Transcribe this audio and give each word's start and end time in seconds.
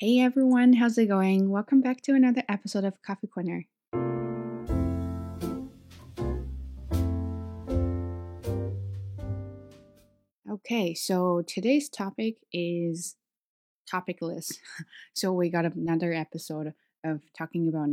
Hey 0.00 0.20
everyone, 0.20 0.74
how's 0.74 0.96
it 0.96 1.06
going? 1.06 1.50
Welcome 1.50 1.80
back 1.80 2.02
to 2.02 2.14
another 2.14 2.44
episode 2.48 2.84
of 2.84 3.02
Coffee 3.02 3.26
Corner. 3.26 3.66
Okay, 10.48 10.94
so 10.94 11.42
today's 11.48 11.88
topic 11.88 12.36
is 12.52 13.16
topicless. 13.92 14.58
So 15.14 15.32
we 15.32 15.50
got 15.50 15.64
another 15.64 16.12
episode 16.12 16.74
of 17.04 17.22
talking 17.36 17.66
about 17.66 17.88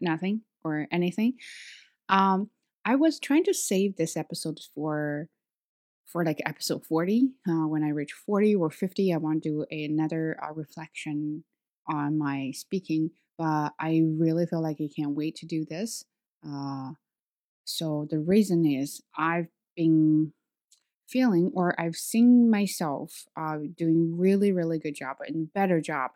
nothing 0.00 0.42
or 0.62 0.86
anything. 0.92 1.38
Um, 2.08 2.50
I 2.84 2.94
was 2.94 3.18
trying 3.18 3.42
to 3.46 3.52
save 3.52 3.96
this 3.96 4.16
episode 4.16 4.60
for 4.76 5.28
for 6.06 6.24
like 6.24 6.40
episode 6.46 6.84
40 6.84 7.30
uh, 7.48 7.66
when 7.66 7.82
i 7.82 7.88
reach 7.88 8.12
40 8.12 8.54
or 8.54 8.70
50 8.70 9.12
i 9.12 9.16
want 9.16 9.42
to 9.42 9.48
do 9.48 9.66
another 9.70 10.36
uh, 10.42 10.52
reflection 10.52 11.44
on 11.88 12.18
my 12.18 12.52
speaking 12.54 13.10
but 13.38 13.72
i 13.80 14.02
really 14.18 14.46
feel 14.46 14.62
like 14.62 14.76
i 14.80 14.88
can't 14.94 15.16
wait 15.16 15.36
to 15.36 15.46
do 15.46 15.64
this 15.64 16.04
uh, 16.46 16.90
so 17.64 18.06
the 18.10 18.18
reason 18.18 18.64
is 18.64 19.02
i've 19.16 19.48
been 19.76 20.32
feeling 21.08 21.50
or 21.54 21.78
i've 21.80 21.96
seen 21.96 22.50
myself 22.50 23.24
uh, 23.36 23.58
doing 23.76 24.16
really 24.16 24.52
really 24.52 24.78
good 24.78 24.94
job 24.94 25.16
and 25.26 25.52
better 25.52 25.80
job 25.80 26.12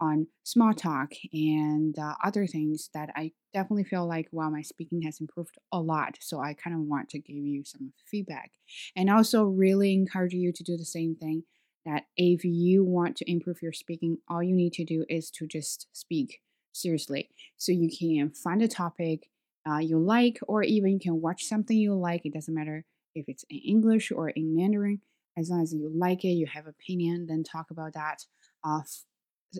on 0.00 0.26
small 0.42 0.74
talk 0.74 1.12
and 1.32 1.98
uh, 1.98 2.14
other 2.22 2.46
things 2.46 2.90
that 2.94 3.10
I 3.14 3.32
definitely 3.52 3.84
feel 3.84 4.06
like, 4.06 4.28
well, 4.32 4.50
my 4.50 4.62
speaking 4.62 5.02
has 5.02 5.20
improved 5.20 5.56
a 5.72 5.80
lot. 5.80 6.18
So 6.20 6.40
I 6.40 6.54
kind 6.54 6.74
of 6.74 6.82
want 6.82 7.08
to 7.10 7.18
give 7.18 7.36
you 7.36 7.64
some 7.64 7.92
feedback 8.10 8.50
and 8.96 9.08
also 9.08 9.44
really 9.44 9.94
encourage 9.94 10.34
you 10.34 10.52
to 10.52 10.64
do 10.64 10.76
the 10.76 10.84
same 10.84 11.16
thing. 11.16 11.44
That 11.86 12.04
if 12.16 12.44
you 12.44 12.82
want 12.82 13.16
to 13.16 13.30
improve 13.30 13.60
your 13.60 13.74
speaking, 13.74 14.16
all 14.26 14.42
you 14.42 14.56
need 14.56 14.72
to 14.74 14.84
do 14.86 15.04
is 15.10 15.30
to 15.32 15.46
just 15.46 15.86
speak 15.92 16.40
seriously. 16.72 17.28
So 17.58 17.72
you 17.72 17.90
can 17.90 18.30
find 18.30 18.62
a 18.62 18.68
topic 18.68 19.28
uh, 19.68 19.78
you 19.78 19.98
like, 19.98 20.38
or 20.46 20.62
even 20.62 20.92
you 20.92 20.98
can 20.98 21.20
watch 21.20 21.44
something 21.44 21.76
you 21.76 21.94
like. 21.94 22.22
It 22.24 22.32
doesn't 22.32 22.54
matter 22.54 22.84
if 23.14 23.26
it's 23.28 23.44
in 23.50 23.58
English 23.58 24.12
or 24.12 24.30
in 24.30 24.54
Mandarin. 24.54 25.00
As 25.36 25.50
long 25.50 25.62
as 25.62 25.72
you 25.72 25.90
like 25.94 26.24
it, 26.24 26.28
you 26.28 26.46
have 26.46 26.66
opinion, 26.66 27.26
then 27.28 27.42
talk 27.42 27.70
about 27.70 27.94
that. 27.94 28.24
Uh, 28.62 28.80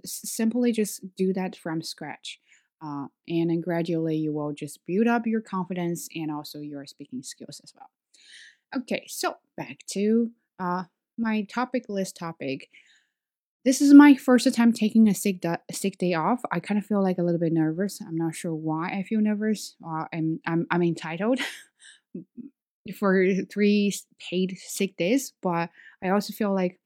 simply 0.05 0.73
just 0.73 1.03
do 1.17 1.33
that 1.33 1.57
from 1.57 1.83
scratch. 1.83 2.41
Uh, 2.85 3.07
and 3.29 3.51
then 3.51 3.61
gradually 3.61 4.17
you 4.17 4.33
will 4.33 4.53
just 4.53 4.81
build 4.87 5.07
up 5.07 5.27
your 5.27 5.41
confidence 5.41 6.09
and 6.15 6.31
also 6.31 6.59
your 6.59 6.85
speaking 6.87 7.23
skills 7.23 7.61
as 7.65 7.73
well. 7.75 7.91
Okay, 8.77 9.05
so 9.09 9.37
back 9.57 9.79
to 9.91 10.31
uh, 10.59 10.85
my 11.17 11.43
topic 11.43 11.85
list 11.89 12.17
topic. 12.17 12.69
This 13.65 13.81
is 13.81 13.95
my 13.95 14.15
first 14.15 14.53
time 14.55 14.73
taking 14.73 15.09
a 15.09 15.15
sick, 15.15 15.41
da- 15.41 15.57
sick 15.71 15.97
day 15.97 16.13
off. 16.13 16.43
I 16.53 16.61
kind 16.61 16.77
of 16.77 16.85
feel 16.85 17.03
like 17.03 17.17
a 17.17 17.23
little 17.23 17.41
bit 17.41 17.53
nervous. 17.53 18.01
I'm 18.07 18.17
not 18.17 18.35
sure 18.35 18.55
why 18.55 18.89
I 18.91 19.05
feel 19.05 19.21
nervous. 19.21 19.77
Uh, 19.87 20.05
I'm, 20.13 20.41
I'm, 20.47 20.67
I'm 20.71 20.83
entitled 20.83 21.41
for 22.99 23.27
three 23.51 23.95
paid 24.19 24.59
sick 24.59 24.97
days, 24.97 25.33
but 25.41 25.71
I 26.03 26.11
also 26.11 26.35
feel 26.35 26.53
like 26.53 26.79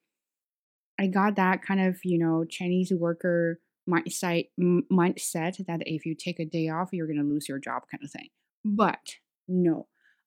I 0.99 1.07
got 1.07 1.37
that 1.37 1.63
kind 1.63 1.81
of, 1.81 1.99
you 2.05 2.19
know, 2.19 2.45
Chinese 2.45 2.93
worker 2.93 3.61
mindset 3.89 4.49
mindset 4.93 5.65
that 5.67 5.81
if 5.87 6.05
you 6.05 6.15
take 6.15 6.39
a 6.39 6.45
day 6.45 6.69
off, 6.69 6.91
you're 6.93 7.07
going 7.07 7.19
to 7.19 7.25
lose 7.25 7.49
your 7.49 7.59
job 7.59 7.83
kind 7.91 8.03
of 8.05 8.11
thing. 8.11 8.29
But 8.65 9.17
no, 9.47 9.87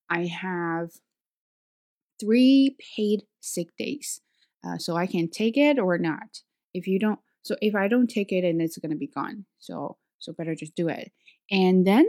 I 0.10 0.26
have 0.26 0.90
three 2.20 2.76
paid 2.96 3.24
sick 3.40 3.68
days. 3.78 4.22
Uh, 4.66 4.78
so 4.78 4.96
I 4.96 5.08
can 5.08 5.30
take 5.30 5.58
it 5.58 5.80
or 5.80 5.98
not. 5.98 6.42
If 6.74 6.88
you 6.88 7.00
don't, 7.00 7.20
so 7.44 7.56
if 7.62 7.76
I 7.76 7.88
don't 7.88 8.08
take 8.08 8.32
it, 8.32 8.44
and 8.44 8.62
it's 8.62 8.78
going 8.78 8.92
to 8.92 8.98
be 8.98 9.08
gone. 9.08 9.46
So, 9.60 9.98
so 10.20 10.34
better 10.34 10.56
just 10.56 10.76
do 10.76 10.88
it. 10.88 11.12
And 11.50 11.86
then 11.86 12.06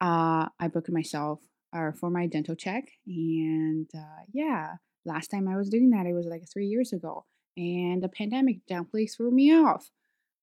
uh, 0.00 0.46
I 0.60 0.68
booked 0.72 0.90
myself 0.90 1.40
uh, 1.76 1.90
for 1.92 2.08
my 2.08 2.26
dental 2.26 2.54
check. 2.54 2.84
And 3.06 3.90
uh, 3.94 4.22
yeah, 4.32 4.74
last 5.04 5.28
time 5.28 5.48
I 5.48 5.56
was 5.56 5.68
doing 5.68 5.90
that, 5.90 6.06
it 6.06 6.14
was 6.14 6.26
like 6.26 6.44
three 6.50 6.66
years 6.66 6.92
ago 6.92 7.26
and 7.58 8.02
the 8.02 8.08
pandemic 8.08 8.64
definitely 8.68 9.08
threw 9.08 9.32
me 9.32 9.52
off 9.52 9.90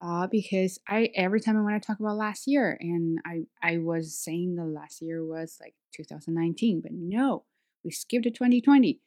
uh, 0.02 0.28
because 0.28 0.80
I 0.88 1.10
every 1.16 1.40
time 1.40 1.58
I 1.58 1.62
want 1.62 1.82
to 1.82 1.88
talk 1.88 2.00
about 2.00 2.18
last 2.18 2.46
year, 2.46 2.78
and 2.80 3.20
I 3.26 3.44
I 3.64 3.78
was 3.78 4.20
saying 4.20 4.56
the 4.56 4.66
last 4.66 5.02
year 5.02 5.26
was 5.26 5.58
like 5.62 5.74
2019, 5.96 6.82
but 6.82 6.92
no, 6.92 7.46
we 7.84 7.92
skipped 7.92 8.26
to 8.26 8.32
2020, 8.32 9.00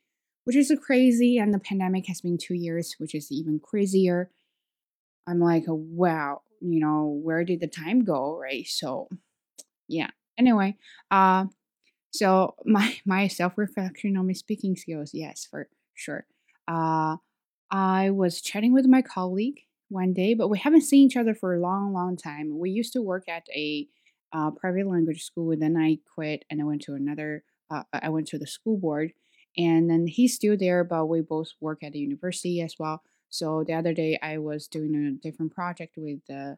which 0.45 0.57
is 0.57 0.73
crazy, 0.83 1.37
and 1.37 1.53
the 1.53 1.59
pandemic 1.59 2.07
has 2.07 2.23
been 2.23 2.39
two 2.39 2.55
years, 2.55 2.95
which 2.99 3.15
is 3.15 3.31
even 3.31 3.61
crazier. 3.61 4.31
I'm 5.27 5.41
like, 5.41 5.65
wow, 5.67 6.41
you 6.63 6.81
know, 6.81 7.21
where 7.23 7.45
did 7.45 7.61
the 7.61 7.69
time 7.69 8.03
go, 8.05 8.39
right? 8.39 8.67
So, 8.67 9.09
yeah. 9.87 10.09
Anyway, 10.39 10.77
uh, 11.11 11.45
so 12.13 12.55
my 12.65 12.97
my 13.05 13.29
self 13.29 13.59
reflection 13.59 14.17
on 14.17 14.27
my 14.27 14.33
speaking 14.33 14.75
skills, 14.75 15.11
yes, 15.13 15.47
for 15.49 15.69
sure. 15.95 16.27
Uh, 16.67 17.17
I 17.71 18.11
was 18.11 18.41
chatting 18.41 18.73
with 18.73 18.87
my 18.87 19.03
colleague 19.03 19.61
one 19.89 20.13
day, 20.13 20.35
but 20.35 20.49
we 20.49 20.59
haven't 20.59 20.83
seen 20.83 21.07
each 21.07 21.17
other 21.17 21.35
for 21.35 21.55
a 21.55 21.61
long, 21.61 21.93
long 21.93 22.17
time. 22.17 22.59
We 22.59 22.71
used 22.71 22.93
to 22.95 23.03
work 23.03 23.29
at 23.29 23.47
a 23.55 23.89
uh, 24.33 24.51
private 24.53 24.87
language 24.87 25.25
school, 25.25 25.51
and 25.51 25.63
then 25.63 25.77
I 25.77 25.99
quit 26.15 26.45
and 26.51 26.61
I 26.61 26.65
went 26.65 26.83
to 26.83 26.95
another. 26.95 27.45
Uh, 27.71 27.83
I 27.93 28.09
went 28.09 28.29
to 28.29 28.39
the 28.39 28.47
school 28.47 28.79
board, 28.79 29.13
and 29.57 29.91
then 29.91 30.07
he's 30.07 30.35
still 30.35 30.57
there, 30.57 30.85
but 30.85 31.07
we 31.07 31.21
both 31.21 31.51
work 31.61 31.83
at 31.83 31.93
the 31.93 31.99
university 31.99 32.61
as 32.61 32.77
well. 32.79 33.03
So 33.31 33.65
the 33.67 33.75
other 33.75 33.93
day, 33.93 34.19
I 34.23 34.39
was 34.39 34.69
doing 34.69 34.95
a 34.95 35.23
different 35.23 35.55
project 35.55 35.95
with 35.97 36.21
the 36.29 36.57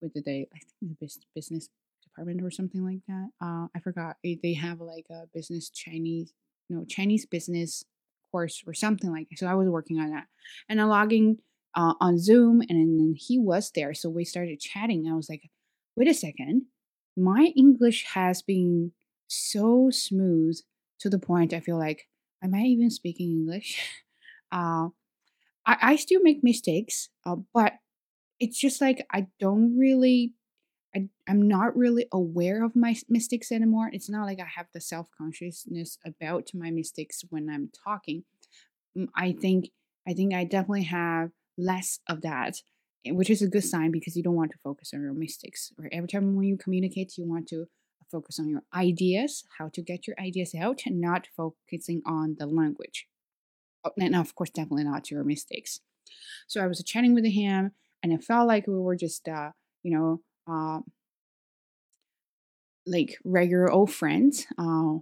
with 0.00 0.14
the 0.14 0.46
I 0.54 0.58
think 0.80 0.98
the 1.00 1.08
business 1.34 1.68
department 2.02 2.42
or 2.42 2.50
something 2.50 2.84
like 2.84 3.00
that. 3.08 3.30
Uh, 3.40 3.66
I 3.74 3.80
forgot. 3.80 4.16
They 4.22 4.54
have 4.54 4.80
like 4.80 5.06
a 5.10 5.26
business 5.34 5.70
Chinese, 5.70 6.32
no 6.68 6.84
Chinese 6.84 7.26
business 7.26 7.84
course 8.30 8.62
or 8.66 8.74
something 8.74 9.10
like 9.10 9.28
that. 9.30 9.38
So 9.38 9.46
I 9.46 9.54
was 9.54 9.68
working 9.68 9.98
on 9.98 10.10
that. 10.10 10.26
And 10.68 10.80
I'm 10.80 10.88
logging 10.88 11.38
uh, 11.74 11.94
on 12.00 12.18
Zoom 12.18 12.62
and 12.68 13.00
then 13.00 13.14
he 13.16 13.38
was 13.38 13.70
there. 13.74 13.94
So 13.94 14.08
we 14.08 14.24
started 14.24 14.60
chatting. 14.60 15.08
I 15.08 15.14
was 15.14 15.28
like, 15.28 15.50
wait 15.96 16.08
a 16.08 16.14
second. 16.14 16.62
My 17.16 17.52
English 17.56 18.04
has 18.14 18.42
been 18.42 18.92
so 19.28 19.90
smooth 19.90 20.58
to 21.00 21.10
the 21.10 21.18
point 21.18 21.52
I 21.52 21.60
feel 21.60 21.78
like, 21.78 22.08
am 22.42 22.54
I 22.54 22.62
even 22.62 22.90
speaking 22.90 23.30
English? 23.30 23.80
Uh, 24.52 24.90
I, 25.66 25.76
I 25.82 25.96
still 25.96 26.20
make 26.22 26.44
mistakes, 26.44 27.08
uh, 27.26 27.34
but 27.52 27.72
it's 28.38 28.56
just 28.58 28.80
like 28.80 29.04
I 29.12 29.26
don't 29.40 29.76
really 29.76 30.34
I, 30.96 31.08
I'm 31.28 31.46
not 31.46 31.76
really 31.76 32.06
aware 32.10 32.64
of 32.64 32.74
my 32.74 32.96
mistakes 33.08 33.52
anymore. 33.52 33.90
It's 33.92 34.08
not 34.08 34.24
like 34.24 34.40
I 34.40 34.48
have 34.56 34.66
the 34.72 34.80
self 34.80 35.08
consciousness 35.16 35.98
about 36.06 36.50
my 36.54 36.70
mistakes 36.70 37.22
when 37.28 37.50
I'm 37.50 37.70
talking. 37.84 38.24
Mm, 38.96 39.08
I 39.14 39.32
think 39.32 39.70
I 40.08 40.14
think 40.14 40.32
I 40.34 40.44
definitely 40.44 40.84
have 40.84 41.30
less 41.58 42.00
of 42.08 42.22
that, 42.22 42.62
eh, 43.04 43.10
which 43.10 43.28
is 43.30 43.42
a 43.42 43.48
good 43.48 43.64
sign 43.64 43.90
because 43.90 44.16
you 44.16 44.22
don't 44.22 44.36
want 44.36 44.52
to 44.52 44.58
focus 44.64 44.92
on 44.94 45.02
your 45.02 45.12
mistakes. 45.12 45.72
Or 45.78 45.88
every 45.92 46.08
time 46.08 46.34
when 46.34 46.46
you 46.46 46.56
communicate, 46.56 47.18
you 47.18 47.28
want 47.28 47.48
to 47.48 47.66
focus 48.10 48.38
on 48.38 48.48
your 48.48 48.62
ideas, 48.74 49.44
how 49.58 49.68
to 49.74 49.82
get 49.82 50.06
your 50.06 50.16
ideas 50.18 50.54
out, 50.54 50.82
and 50.86 51.00
not 51.00 51.28
focusing 51.36 52.02
on 52.06 52.36
the 52.38 52.46
language. 52.46 53.06
Oh, 53.84 53.92
and 54.00 54.16
of 54.16 54.34
course, 54.34 54.50
definitely 54.50 54.84
not 54.84 55.10
your 55.10 55.24
mistakes. 55.24 55.80
So 56.46 56.62
I 56.62 56.66
was 56.66 56.82
chatting 56.84 57.14
with 57.14 57.26
him, 57.26 57.72
and 58.02 58.12
it 58.12 58.24
felt 58.24 58.48
like 58.48 58.66
we 58.66 58.78
were 58.78 58.96
just, 58.96 59.28
uh, 59.28 59.50
you 59.82 59.90
know, 59.96 60.22
uh, 60.46 60.80
like 62.86 63.18
regular 63.24 63.70
old 63.70 63.92
friends. 63.92 64.46
Uh, 64.58 64.98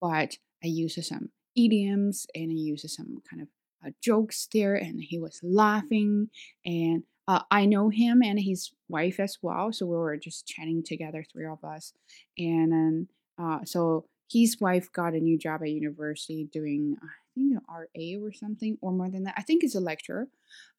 but 0.00 0.38
I 0.62 0.68
used 0.68 1.02
some 1.04 1.30
idioms 1.56 2.26
and 2.34 2.50
I 2.50 2.54
used 2.54 2.88
some 2.90 3.22
kind 3.28 3.42
of 3.42 3.48
uh, 3.84 3.90
jokes 4.02 4.48
there, 4.52 4.74
and 4.74 5.00
he 5.02 5.18
was 5.18 5.40
laughing. 5.42 6.28
And 6.64 7.04
uh, 7.28 7.42
I 7.50 7.66
know 7.66 7.88
him 7.90 8.22
and 8.22 8.40
his 8.40 8.72
wife 8.88 9.20
as 9.20 9.38
well, 9.42 9.72
so 9.72 9.86
we 9.86 9.96
were 9.96 10.16
just 10.16 10.46
chatting 10.46 10.82
together, 10.82 11.24
three 11.30 11.46
of 11.46 11.62
us. 11.64 11.92
And 12.38 12.72
then, 12.72 13.08
uh, 13.38 13.64
so 13.64 14.06
his 14.30 14.60
wife 14.60 14.90
got 14.92 15.14
a 15.14 15.20
new 15.20 15.38
job 15.38 15.62
at 15.62 15.70
university 15.70 16.48
doing, 16.52 16.96
I 17.02 17.06
think, 17.34 17.54
an 17.54 17.60
RA 17.68 18.24
or 18.26 18.32
something, 18.32 18.78
or 18.80 18.92
more 18.92 19.10
than 19.10 19.24
that. 19.24 19.34
I 19.36 19.42
think 19.42 19.62
it's 19.62 19.74
a 19.74 19.80
lecturer. 19.80 20.28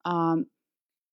Um, 0.05 0.47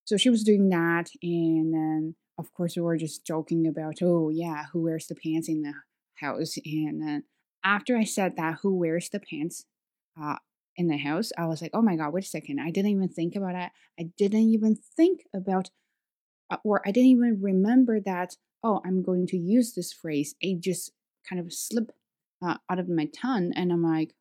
so 0.05 0.17
she 0.17 0.31
was 0.31 0.45
doing 0.45 0.69
that, 0.71 1.11
and 1.23 1.73
then 1.73 2.15
of 2.39 2.53
course, 2.53 2.77
we 2.77 2.83
were 2.83 2.97
just 2.97 3.25
joking 3.25 3.67
about, 3.67 4.03
oh, 4.03 4.31
yeah, 4.31 4.65
who 4.73 4.83
wears 4.83 5.07
the 5.07 5.15
pants 5.15 5.49
in 5.49 5.63
the 5.63 5.75
house? 6.17 6.57
And 6.65 7.23
after 7.65 7.97
I 7.97 8.05
said 8.05 8.37
that, 8.37 8.59
who 8.63 8.77
wears 8.77 9.09
the 9.09 9.21
pants 9.21 9.67
uh, 10.21 10.37
in 10.77 10.89
the 10.89 10.97
house, 10.97 11.31
I 11.39 11.47
was 11.47 11.63
like, 11.63 11.71
oh 11.75 11.83
my 11.83 11.97
God, 11.97 12.13
wait 12.13 12.25
a 12.25 12.29
second. 12.29 12.61
I 12.61 12.71
didn't 12.71 12.91
even 12.91 13.09
think 13.09 13.37
about 13.37 13.53
that. 13.53 13.73
I 13.99 14.11
didn't 14.19 14.51
even 14.51 14.77
think 14.97 15.21
about, 15.35 15.71
uh, 16.51 16.57
or 16.65 16.83
I 16.87 16.91
didn't 16.91 17.11
even 17.11 17.39
remember 17.41 18.01
that, 18.01 18.37
oh, 18.63 18.81
I'm 18.85 19.03
going 19.03 19.27
to 19.29 19.39
use 19.39 19.75
this 19.75 19.93
phrase. 19.93 20.35
It 20.41 20.61
just 20.61 20.93
kind 21.29 21.41
of 21.41 21.53
slipped 21.53 21.93
uh, 22.45 22.57
out 22.71 22.79
of 22.79 22.89
my 22.89 23.07
tongue. 23.07 23.53
And 23.55 23.73
I'm 23.73 23.83
like, 23.83 24.15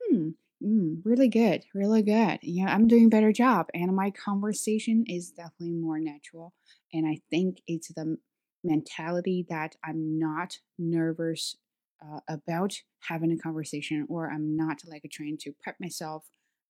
hmm, 0.00 0.30
mm, 0.62 1.02
really 1.04 1.28
good, 1.28 1.64
really 1.74 2.02
good. 2.02 2.38
Yeah, 2.42 2.72
I'm 2.72 2.86
doing 2.86 3.08
better 3.08 3.32
job, 3.32 3.66
and 3.74 3.94
my 3.94 4.10
conversation 4.10 5.04
is 5.08 5.30
definitely 5.30 5.72
more 5.72 5.98
natural. 5.98 6.54
And 6.92 7.06
I 7.06 7.20
think 7.30 7.62
it's 7.66 7.88
the 7.88 8.16
mentality 8.64 9.46
that 9.48 9.76
I'm 9.84 10.18
not 10.18 10.58
nervous 10.78 11.56
uh, 12.04 12.20
about 12.28 12.74
having 13.00 13.32
a 13.32 13.38
conversation, 13.38 14.06
or 14.08 14.30
I'm 14.30 14.56
not 14.56 14.78
like 14.86 15.06
trying 15.10 15.38
to 15.38 15.52
prep 15.62 15.76
myself 15.80 16.24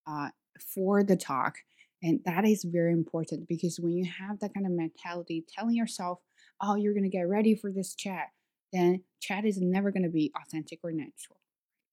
uh, 0.07 0.29
for 0.75 1.03
the 1.03 1.17
talk. 1.17 1.57
And 2.03 2.21
that 2.25 2.45
is 2.45 2.65
very 2.65 2.93
important 2.93 3.49
because 3.49 3.79
when 3.79 3.93
you 3.93 4.05
have 4.05 4.41
that 4.41 4.55
kind 4.55 4.67
of 4.67 4.73
mentality, 4.73 5.45
telling 5.49 5.77
yourself, 5.77 6.19
oh, 6.61 6.75
you're 6.75 6.95
going 6.95 7.05
to 7.05 7.17
get 7.17 7.29
ready 7.29 7.55
for 7.55 7.71
this 7.71 7.95
chat, 7.95 8.29
then 8.73 9.05
chat 9.21 9.45
is 9.45 9.59
never 9.61 9.91
going 9.93 10.03
to 10.03 10.09
be 10.09 10.33
authentic 10.41 10.81
or 10.83 10.91
natural. 10.91 11.39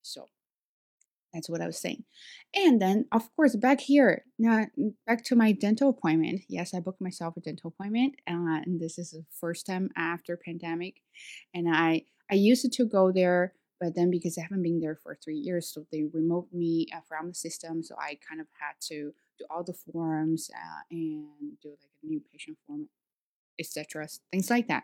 So 0.01 0.25
that's 1.33 1.49
what 1.49 1.61
I 1.61 1.67
was 1.67 1.79
saying. 1.79 2.03
And 2.55 2.81
then, 2.81 3.05
of 3.11 3.33
course, 3.35 3.55
back 3.55 3.81
here, 3.81 4.23
now 4.37 4.65
back 5.05 5.23
to 5.25 5.35
my 5.35 5.51
dental 5.51 5.89
appointment. 5.89 6.41
Yes, 6.49 6.73
I 6.73 6.79
booked 6.79 7.01
myself 7.01 7.37
a 7.37 7.41
dental 7.41 7.69
appointment, 7.69 8.15
uh, 8.27 8.61
and 8.65 8.79
this 8.79 8.97
is 8.97 9.11
the 9.11 9.23
first 9.39 9.65
time 9.65 9.89
after 9.95 10.37
pandemic. 10.37 11.01
And 11.53 11.67
I 11.73 12.03
I 12.31 12.35
used 12.35 12.71
to 12.71 12.85
go 12.85 13.11
there, 13.11 13.53
but 13.79 13.95
then 13.95 14.09
because 14.11 14.37
I 14.37 14.41
haven't 14.41 14.63
been 14.63 14.79
there 14.79 14.95
for 14.95 15.15
three 15.15 15.37
years, 15.37 15.71
so 15.71 15.85
they 15.91 16.03
removed 16.03 16.53
me 16.53 16.87
uh, 16.95 17.01
from 17.07 17.29
the 17.29 17.35
system. 17.35 17.83
So 17.83 17.95
I 17.99 18.17
kind 18.27 18.41
of 18.41 18.47
had 18.59 18.73
to 18.87 19.13
do 19.37 19.45
all 19.49 19.63
the 19.63 19.73
forms 19.73 20.49
uh, 20.53 20.81
and 20.91 21.27
do 21.61 21.69
like 21.69 21.91
a 22.03 22.07
new 22.07 22.21
patient 22.31 22.57
form, 22.65 22.89
etc. 23.59 24.07
Things 24.31 24.49
like 24.49 24.67
that. 24.67 24.83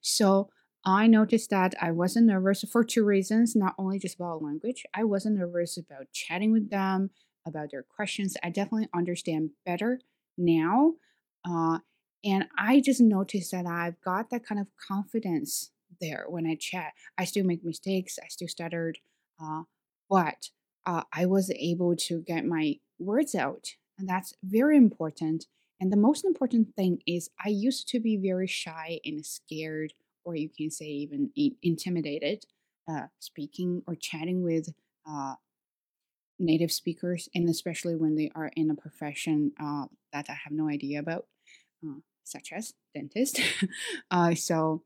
So 0.00 0.50
I 0.84 1.06
noticed 1.06 1.50
that 1.50 1.74
I 1.80 1.90
wasn't 1.92 2.26
nervous 2.26 2.62
for 2.70 2.84
two 2.84 3.04
reasons, 3.04 3.56
not 3.56 3.74
only 3.78 3.98
just 3.98 4.16
about 4.16 4.42
language. 4.42 4.84
I 4.94 5.04
wasn't 5.04 5.38
nervous 5.38 5.78
about 5.78 6.12
chatting 6.12 6.52
with 6.52 6.70
them, 6.70 7.10
about 7.46 7.70
their 7.70 7.82
questions. 7.82 8.36
I 8.42 8.50
definitely 8.50 8.88
understand 8.94 9.50
better 9.64 10.00
now. 10.36 10.94
Uh, 11.48 11.78
and 12.24 12.46
I 12.58 12.80
just 12.80 13.00
noticed 13.00 13.50
that 13.52 13.66
I've 13.66 14.00
got 14.02 14.30
that 14.30 14.46
kind 14.46 14.60
of 14.60 14.68
confidence 14.76 15.70
there 16.00 16.24
when 16.28 16.46
I 16.46 16.56
chat. 16.56 16.92
I 17.16 17.24
still 17.24 17.44
make 17.44 17.64
mistakes, 17.64 18.18
I 18.22 18.28
still 18.28 18.48
stuttered, 18.48 18.98
uh, 19.42 19.62
but 20.10 20.50
uh, 20.86 21.02
I 21.12 21.26
was 21.26 21.50
able 21.50 21.96
to 21.96 22.22
get 22.22 22.44
my 22.44 22.76
words 22.98 23.34
out. 23.34 23.68
And 23.98 24.08
that's 24.08 24.34
very 24.42 24.76
important. 24.76 25.46
And 25.80 25.92
the 25.92 25.96
most 25.96 26.24
important 26.24 26.74
thing 26.76 27.00
is, 27.06 27.30
I 27.44 27.48
used 27.48 27.88
to 27.88 28.00
be 28.00 28.16
very 28.16 28.46
shy 28.46 29.00
and 29.04 29.24
scared 29.24 29.92
or 30.24 30.34
you 30.34 30.48
can 30.48 30.70
say 30.70 30.86
even 30.86 31.30
intimidated 31.62 32.44
uh, 32.88 33.06
speaking 33.18 33.82
or 33.86 33.94
chatting 33.94 34.42
with 34.42 34.68
uh, 35.08 35.34
native 36.38 36.72
speakers, 36.72 37.28
and 37.34 37.48
especially 37.48 37.94
when 37.94 38.16
they 38.16 38.30
are 38.34 38.50
in 38.56 38.70
a 38.70 38.74
profession 38.74 39.52
uh, 39.60 39.86
that 40.12 40.26
I 40.28 40.34
have 40.44 40.52
no 40.52 40.68
idea 40.68 40.98
about, 40.98 41.26
uh, 41.86 42.00
such 42.24 42.52
as 42.52 42.74
dentist. 42.94 43.40
Uh, 44.10 44.34
so 44.34 44.82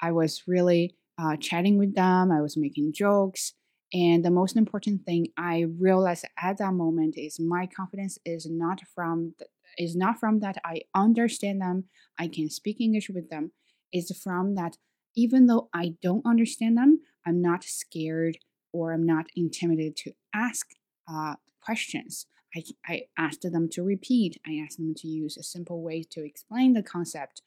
I 0.00 0.12
was 0.12 0.42
really 0.46 0.94
uh, 1.18 1.36
chatting 1.36 1.78
with 1.78 1.94
them, 1.94 2.30
I 2.30 2.40
was 2.40 2.56
making 2.56 2.92
jokes. 2.92 3.54
And 3.92 4.22
the 4.22 4.30
most 4.30 4.56
important 4.56 5.06
thing 5.06 5.28
I 5.38 5.64
realized 5.78 6.26
at 6.38 6.58
that 6.58 6.74
moment 6.74 7.14
is 7.16 7.40
my 7.40 7.66
confidence 7.66 8.18
is 8.26 8.46
not 8.50 8.82
from 8.94 9.34
the, 9.38 9.46
is 9.78 9.96
not 9.96 10.20
from 10.20 10.40
that 10.40 10.58
I 10.64 10.82
understand 10.94 11.62
them, 11.62 11.84
I 12.18 12.28
can 12.28 12.50
speak 12.50 12.80
English 12.80 13.08
with 13.08 13.30
them, 13.30 13.52
is 13.92 14.10
from 14.22 14.54
that 14.54 14.76
even 15.16 15.46
though 15.46 15.68
I 15.74 15.94
don't 16.02 16.24
understand 16.26 16.76
them, 16.76 17.00
I'm 17.26 17.42
not 17.42 17.64
scared 17.64 18.38
or 18.72 18.92
I'm 18.92 19.06
not 19.06 19.26
intimidated 19.34 19.96
to 19.96 20.12
ask 20.34 20.68
uh, 21.10 21.34
questions. 21.60 22.26
I, 22.54 22.62
I 22.86 23.02
asked 23.18 23.42
them 23.42 23.68
to 23.72 23.82
repeat, 23.82 24.40
I 24.46 24.62
asked 24.64 24.78
them 24.78 24.94
to 24.98 25.08
use 25.08 25.36
a 25.36 25.42
simple 25.42 25.82
way 25.82 26.02
to 26.10 26.24
explain 26.24 26.72
the 26.72 26.82
concept, 26.82 27.42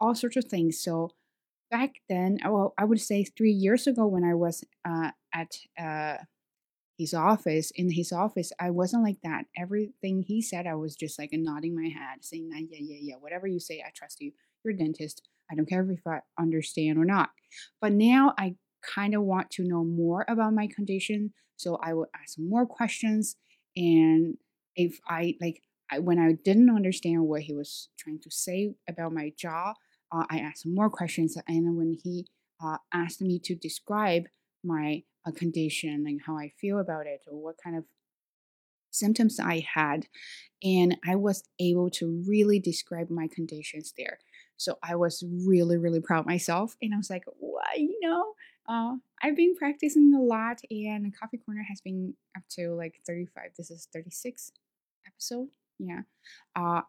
all 0.00 0.14
sorts 0.14 0.36
of 0.36 0.44
things. 0.44 0.80
So 0.80 1.10
back 1.70 1.94
then, 2.08 2.38
well, 2.44 2.74
I 2.78 2.84
would 2.84 3.00
say 3.00 3.24
three 3.24 3.50
years 3.50 3.86
ago 3.86 4.06
when 4.06 4.24
I 4.24 4.34
was 4.34 4.62
uh, 4.84 5.10
at 5.32 5.56
uh, 5.80 6.18
his 6.98 7.14
office, 7.14 7.72
in 7.74 7.90
his 7.90 8.12
office, 8.12 8.52
I 8.60 8.70
wasn't 8.70 9.02
like 9.02 9.20
that. 9.24 9.46
Everything 9.56 10.22
he 10.22 10.40
said, 10.40 10.66
I 10.66 10.74
was 10.74 10.94
just 10.94 11.18
like 11.18 11.30
nodding 11.32 11.74
my 11.74 11.88
head, 11.88 12.22
saying 12.24 12.50
yeah, 12.52 12.78
yeah, 12.80 12.98
yeah, 13.00 13.14
whatever 13.18 13.46
you 13.46 13.58
say, 13.58 13.82
I 13.84 13.90
trust 13.94 14.20
you. 14.20 14.32
You're 14.62 14.74
a 14.74 14.76
dentist. 14.76 15.22
I 15.50 15.54
don't 15.54 15.68
care 15.68 15.88
if 15.90 16.06
I 16.06 16.20
understand 16.38 16.98
or 16.98 17.04
not. 17.04 17.30
But 17.80 17.92
now 17.92 18.34
I 18.38 18.56
kind 18.94 19.14
of 19.14 19.22
want 19.22 19.50
to 19.52 19.64
know 19.64 19.84
more 19.84 20.24
about 20.28 20.54
my 20.54 20.66
condition. 20.66 21.32
So 21.56 21.78
I 21.82 21.94
will 21.94 22.08
ask 22.20 22.38
more 22.38 22.66
questions. 22.66 23.36
And 23.76 24.36
if 24.76 24.98
I 25.08 25.36
like, 25.40 25.62
I, 25.90 25.98
when 25.98 26.18
I 26.18 26.32
didn't 26.44 26.70
understand 26.70 27.22
what 27.22 27.42
he 27.42 27.54
was 27.54 27.88
trying 27.98 28.20
to 28.20 28.30
say 28.30 28.74
about 28.88 29.12
my 29.12 29.32
jaw, 29.36 29.74
uh, 30.12 30.24
I 30.30 30.38
asked 30.38 30.66
more 30.66 30.90
questions. 30.90 31.36
And 31.46 31.76
when 31.76 31.96
he 32.02 32.26
uh, 32.64 32.78
asked 32.92 33.20
me 33.20 33.38
to 33.44 33.54
describe 33.54 34.24
my 34.62 35.02
uh, 35.26 35.30
condition, 35.30 36.04
and 36.06 36.20
how 36.26 36.36
I 36.36 36.52
feel 36.60 36.78
about 36.78 37.06
it, 37.06 37.22
or 37.30 37.42
what 37.42 37.56
kind 37.62 37.76
of 37.76 37.84
symptoms 38.90 39.40
I 39.40 39.66
had, 39.74 40.06
and 40.62 40.96
I 41.06 41.16
was 41.16 41.44
able 41.58 41.90
to 41.90 42.22
really 42.26 42.58
describe 42.58 43.10
my 43.10 43.28
conditions 43.28 43.92
there. 43.96 44.18
So 44.56 44.78
I 44.82 44.96
was 44.96 45.24
really, 45.46 45.76
really 45.76 46.00
proud 46.00 46.26
myself. 46.26 46.76
And 46.80 46.94
I 46.94 46.96
was 46.96 47.10
like, 47.10 47.24
what, 47.38 47.76
you 47.76 47.98
know, 48.00 48.32
uh, 48.68 48.96
I've 49.22 49.36
been 49.36 49.54
practicing 49.54 50.14
a 50.14 50.22
lot 50.22 50.60
and 50.70 51.14
Coffee 51.18 51.38
Corner 51.38 51.64
has 51.68 51.80
been 51.80 52.14
up 52.36 52.44
to 52.50 52.74
like 52.74 53.00
35. 53.06 53.50
This 53.56 53.70
is 53.70 53.88
36 53.92 54.52
episode. 55.06 55.48
Yeah. 55.78 56.02
Uh, 56.56 56.82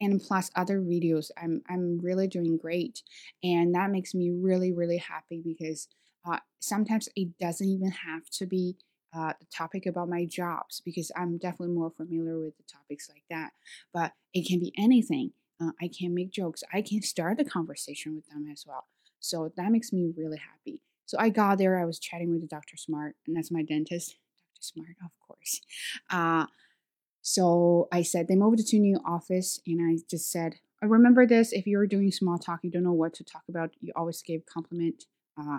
and 0.00 0.20
plus 0.20 0.50
other 0.56 0.80
videos. 0.80 1.30
I'm, 1.40 1.62
I'm 1.68 1.98
really 1.98 2.26
doing 2.26 2.56
great. 2.56 3.02
And 3.42 3.74
that 3.74 3.90
makes 3.90 4.14
me 4.14 4.30
really, 4.30 4.72
really 4.72 4.98
happy 4.98 5.42
because 5.44 5.88
uh, 6.24 6.38
sometimes 6.60 7.08
it 7.16 7.38
doesn't 7.38 7.68
even 7.68 7.90
have 7.90 8.28
to 8.30 8.46
be 8.46 8.76
uh, 9.14 9.32
the 9.40 9.46
topic 9.54 9.86
about 9.86 10.08
my 10.08 10.24
jobs 10.24 10.80
because 10.84 11.10
I'm 11.16 11.38
definitely 11.38 11.74
more 11.74 11.90
familiar 11.90 12.38
with 12.38 12.56
the 12.56 12.62
topics 12.62 13.08
like 13.08 13.24
that. 13.30 13.50
But 13.92 14.12
it 14.32 14.46
can 14.46 14.60
be 14.60 14.72
anything. 14.78 15.32
Uh, 15.60 15.72
I 15.80 15.88
can 15.88 16.14
make 16.14 16.30
jokes. 16.30 16.62
I 16.72 16.82
can 16.82 17.02
start 17.02 17.36
the 17.36 17.44
conversation 17.44 18.14
with 18.14 18.26
them 18.28 18.46
as 18.50 18.64
well. 18.66 18.86
So 19.20 19.52
that 19.56 19.70
makes 19.70 19.92
me 19.92 20.12
really 20.16 20.38
happy. 20.38 20.80
So 21.06 21.18
I 21.18 21.28
got 21.28 21.58
there. 21.58 21.78
I 21.78 21.84
was 21.84 21.98
chatting 21.98 22.30
with 22.30 22.40
the 22.40 22.46
Dr. 22.46 22.76
Smart, 22.76 23.16
and 23.26 23.36
that's 23.36 23.50
my 23.50 23.62
dentist, 23.62 24.16
Dr. 24.54 24.62
Smart, 24.62 24.96
of 25.04 25.10
course. 25.26 25.60
Uh, 26.08 26.46
so 27.20 27.88
I 27.92 28.02
said 28.02 28.28
they 28.28 28.36
moved 28.36 28.66
to 28.66 28.76
a 28.76 28.80
new 28.80 28.98
office, 29.04 29.60
and 29.66 29.80
I 29.82 30.00
just 30.08 30.30
said, 30.30 30.56
I 30.82 30.86
remember 30.86 31.26
this. 31.26 31.52
If 31.52 31.66
you're 31.66 31.86
doing 31.86 32.10
small 32.10 32.38
talk, 32.38 32.60
you 32.62 32.70
don't 32.70 32.84
know 32.84 32.92
what 32.92 33.12
to 33.14 33.24
talk 33.24 33.42
about. 33.48 33.72
You 33.80 33.92
always 33.94 34.22
give 34.22 34.46
compliment. 34.46 35.04
Uh, 35.38 35.58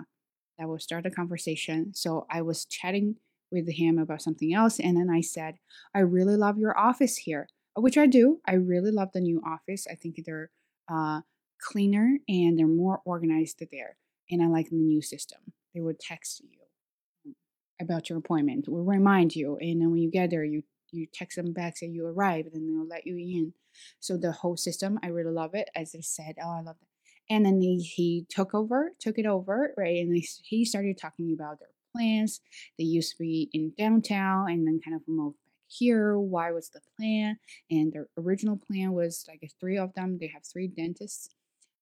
that 0.58 0.68
will 0.68 0.78
start 0.78 1.06
a 1.06 1.10
conversation. 1.10 1.92
So 1.94 2.26
I 2.30 2.42
was 2.42 2.64
chatting 2.64 3.16
with 3.50 3.68
him 3.70 3.98
about 3.98 4.22
something 4.22 4.52
else, 4.54 4.80
and 4.80 4.96
then 4.96 5.10
I 5.10 5.20
said, 5.20 5.56
I 5.94 6.00
really 6.00 6.36
love 6.36 6.58
your 6.58 6.76
office 6.76 7.18
here 7.18 7.48
which 7.76 7.98
I 7.98 8.06
do. 8.06 8.40
I 8.46 8.54
really 8.54 8.90
love 8.90 9.10
the 9.12 9.20
new 9.20 9.42
office. 9.46 9.86
I 9.90 9.94
think 9.94 10.16
they're 10.24 10.50
uh, 10.90 11.20
cleaner 11.60 12.18
and 12.28 12.58
they're 12.58 12.66
more 12.66 13.00
organized 13.04 13.62
there. 13.70 13.96
And 14.30 14.42
I 14.42 14.46
like 14.46 14.70
the 14.70 14.76
new 14.76 15.02
system. 15.02 15.40
They 15.74 15.80
would 15.80 16.00
text 16.00 16.40
you 16.40 17.34
about 17.80 18.08
your 18.08 18.18
appointment, 18.18 18.68
will 18.68 18.84
remind 18.84 19.34
you, 19.34 19.58
and 19.60 19.80
then 19.80 19.90
when 19.90 20.00
you 20.00 20.10
get 20.10 20.30
there, 20.30 20.44
you 20.44 20.62
you 20.92 21.06
text 21.12 21.36
them 21.36 21.52
back 21.52 21.76
say 21.76 21.86
you 21.86 22.06
arrived, 22.06 22.54
and 22.54 22.68
they'll 22.68 22.86
let 22.86 23.06
you 23.06 23.16
in. 23.16 23.54
So 23.98 24.16
the 24.16 24.32
whole 24.32 24.56
system, 24.58 24.98
I 25.02 25.08
really 25.08 25.32
love 25.32 25.54
it. 25.54 25.70
As 25.74 25.94
I 25.96 26.00
said, 26.02 26.36
oh, 26.42 26.50
I 26.50 26.60
love 26.60 26.76
it. 26.82 26.88
And 27.32 27.46
then 27.46 27.60
he, 27.62 27.78
he 27.78 28.26
took 28.28 28.54
over, 28.54 28.92
took 29.00 29.18
it 29.18 29.24
over, 29.24 29.72
right? 29.78 29.96
And 29.96 30.22
he 30.44 30.64
started 30.66 30.98
talking 30.98 31.32
about 31.32 31.60
their 31.60 31.68
plans. 31.96 32.40
They 32.78 32.84
used 32.84 33.12
to 33.12 33.18
be 33.18 33.48
in 33.54 33.72
downtown 33.78 34.50
and 34.50 34.66
then 34.66 34.80
kind 34.84 34.94
of 34.94 35.02
moved 35.08 35.38
here 35.78 36.18
why 36.18 36.50
was 36.52 36.70
the 36.70 36.80
plan 36.96 37.38
and 37.70 37.92
their 37.92 38.08
original 38.18 38.56
plan 38.56 38.92
was 38.92 39.24
like 39.28 39.40
three 39.60 39.78
of 39.78 39.92
them 39.94 40.18
they 40.20 40.28
have 40.28 40.42
three 40.44 40.68
dentists 40.68 41.30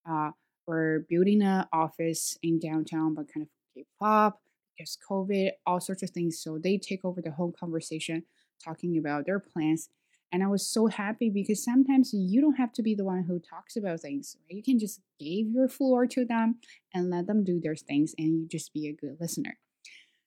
uh 0.09 0.30
were 0.66 1.04
building 1.09 1.42
an 1.42 1.66
office 1.73 2.38
in 2.42 2.59
downtown 2.59 3.14
but 3.14 3.32
kind 3.32 3.42
of 3.44 3.49
gave 3.75 3.87
up 4.00 4.40
because 4.76 4.97
covid 5.09 5.50
all 5.66 5.80
sorts 5.80 6.02
of 6.02 6.11
things. 6.11 6.40
So 6.42 6.59
they 6.59 6.78
take 6.78 7.04
over 7.04 7.20
the 7.20 7.32
whole 7.32 7.52
conversation 7.52 8.25
talking 8.64 8.97
about 8.99 9.26
their 9.26 9.40
plans 9.40 9.88
and 10.32 10.42
i 10.44 10.47
was 10.47 10.68
so 10.68 10.87
happy 10.87 11.30
because 11.30 11.64
sometimes 11.64 12.11
you 12.12 12.40
don't 12.42 12.56
have 12.56 12.73
to 12.73 12.82
be 12.82 12.94
the 12.94 13.04
one 13.04 13.25
who 13.25 13.38
talks 13.40 13.76
about 13.76 14.00
things 14.00 14.37
right? 14.50 14.56
You 14.56 14.62
can 14.62 14.78
just 14.78 15.00
give 15.18 15.47
your 15.49 15.66
floor 15.68 16.06
to 16.09 16.25
them 16.25 16.56
and 16.94 17.11
let 17.11 17.26
them 17.26 17.42
do 17.44 17.59
their 17.61 17.75
things 17.75 18.14
and 18.18 18.28
you 18.40 18.47
just 18.49 18.73
be 18.75 18.87
a 18.87 18.92
good 18.92 19.16
listener. 19.20 19.59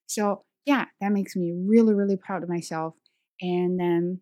So 0.07 0.43
yeah 0.65 0.85
that 1.01 1.11
makes 1.11 1.35
me 1.35 1.53
really 1.53 1.93
really 1.93 2.17
proud 2.17 2.41
of 2.43 2.49
myself 2.49 2.95
and 3.41 3.79
then 3.79 4.21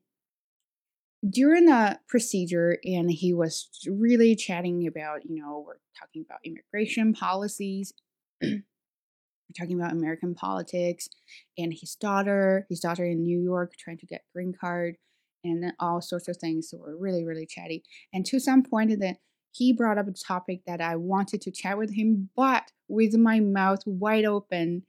during 1.27 1.65
the 1.65 1.99
procedure, 2.07 2.77
and 2.83 3.11
he 3.11 3.33
was 3.33 3.69
really 3.87 4.35
chatting 4.35 4.87
about, 4.87 5.23
you 5.23 5.35
know, 5.41 5.63
we're 5.65 5.75
talking 5.99 6.25
about 6.27 6.39
immigration 6.43 7.13
policies. 7.13 7.93
We're 8.41 9.65
talking 9.65 9.81
about 9.81 9.91
American 9.91 10.33
politics 10.33 11.09
and 11.57 11.73
his 11.73 11.95
daughter, 11.95 12.65
his 12.69 12.79
daughter 12.79 13.03
in 13.03 13.21
New 13.21 13.37
York 13.37 13.73
trying 13.77 13.97
to 13.97 14.05
get 14.05 14.21
green 14.33 14.53
card 14.57 14.95
and 15.43 15.61
then 15.61 15.73
all 15.77 16.01
sorts 16.01 16.29
of 16.29 16.37
things. 16.37 16.69
So 16.69 16.77
we're 16.77 16.95
really, 16.95 17.25
really 17.25 17.45
chatty. 17.45 17.83
And 18.13 18.25
to 18.27 18.39
some 18.39 18.63
point 18.63 18.97
that 19.01 19.17
he 19.51 19.73
brought 19.73 19.97
up 19.97 20.07
a 20.07 20.13
topic 20.13 20.61
that 20.65 20.79
I 20.79 20.95
wanted 20.95 21.41
to 21.41 21.51
chat 21.51 21.77
with 21.77 21.93
him, 21.93 22.29
but 22.35 22.71
with 22.87 23.15
my 23.15 23.39
mouth 23.39 23.81
wide 23.85 24.25
open. 24.25 24.83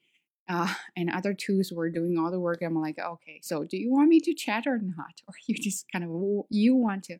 Uh, 0.53 0.69
and 0.97 1.09
other 1.09 1.33
twos 1.33 1.73
were 1.73 1.89
doing 1.89 2.19
all 2.19 2.31
the 2.31 2.39
work. 2.39 2.61
I'm 2.63 2.79
like, 2.79 2.99
okay, 2.99 3.41
so 3.43 3.65
do 3.65 3.79
you 3.79 3.91
want 3.91 4.11
me 4.11 4.21
to 4.21 4.35
chat 4.35 4.67
or 4.67 4.79
not, 4.79 5.15
or 5.27 5.35
you 5.47 5.55
just 5.55 5.87
kind 5.91 6.05
of 6.05 6.11
you 6.51 6.75
want 6.75 7.05
to 7.05 7.19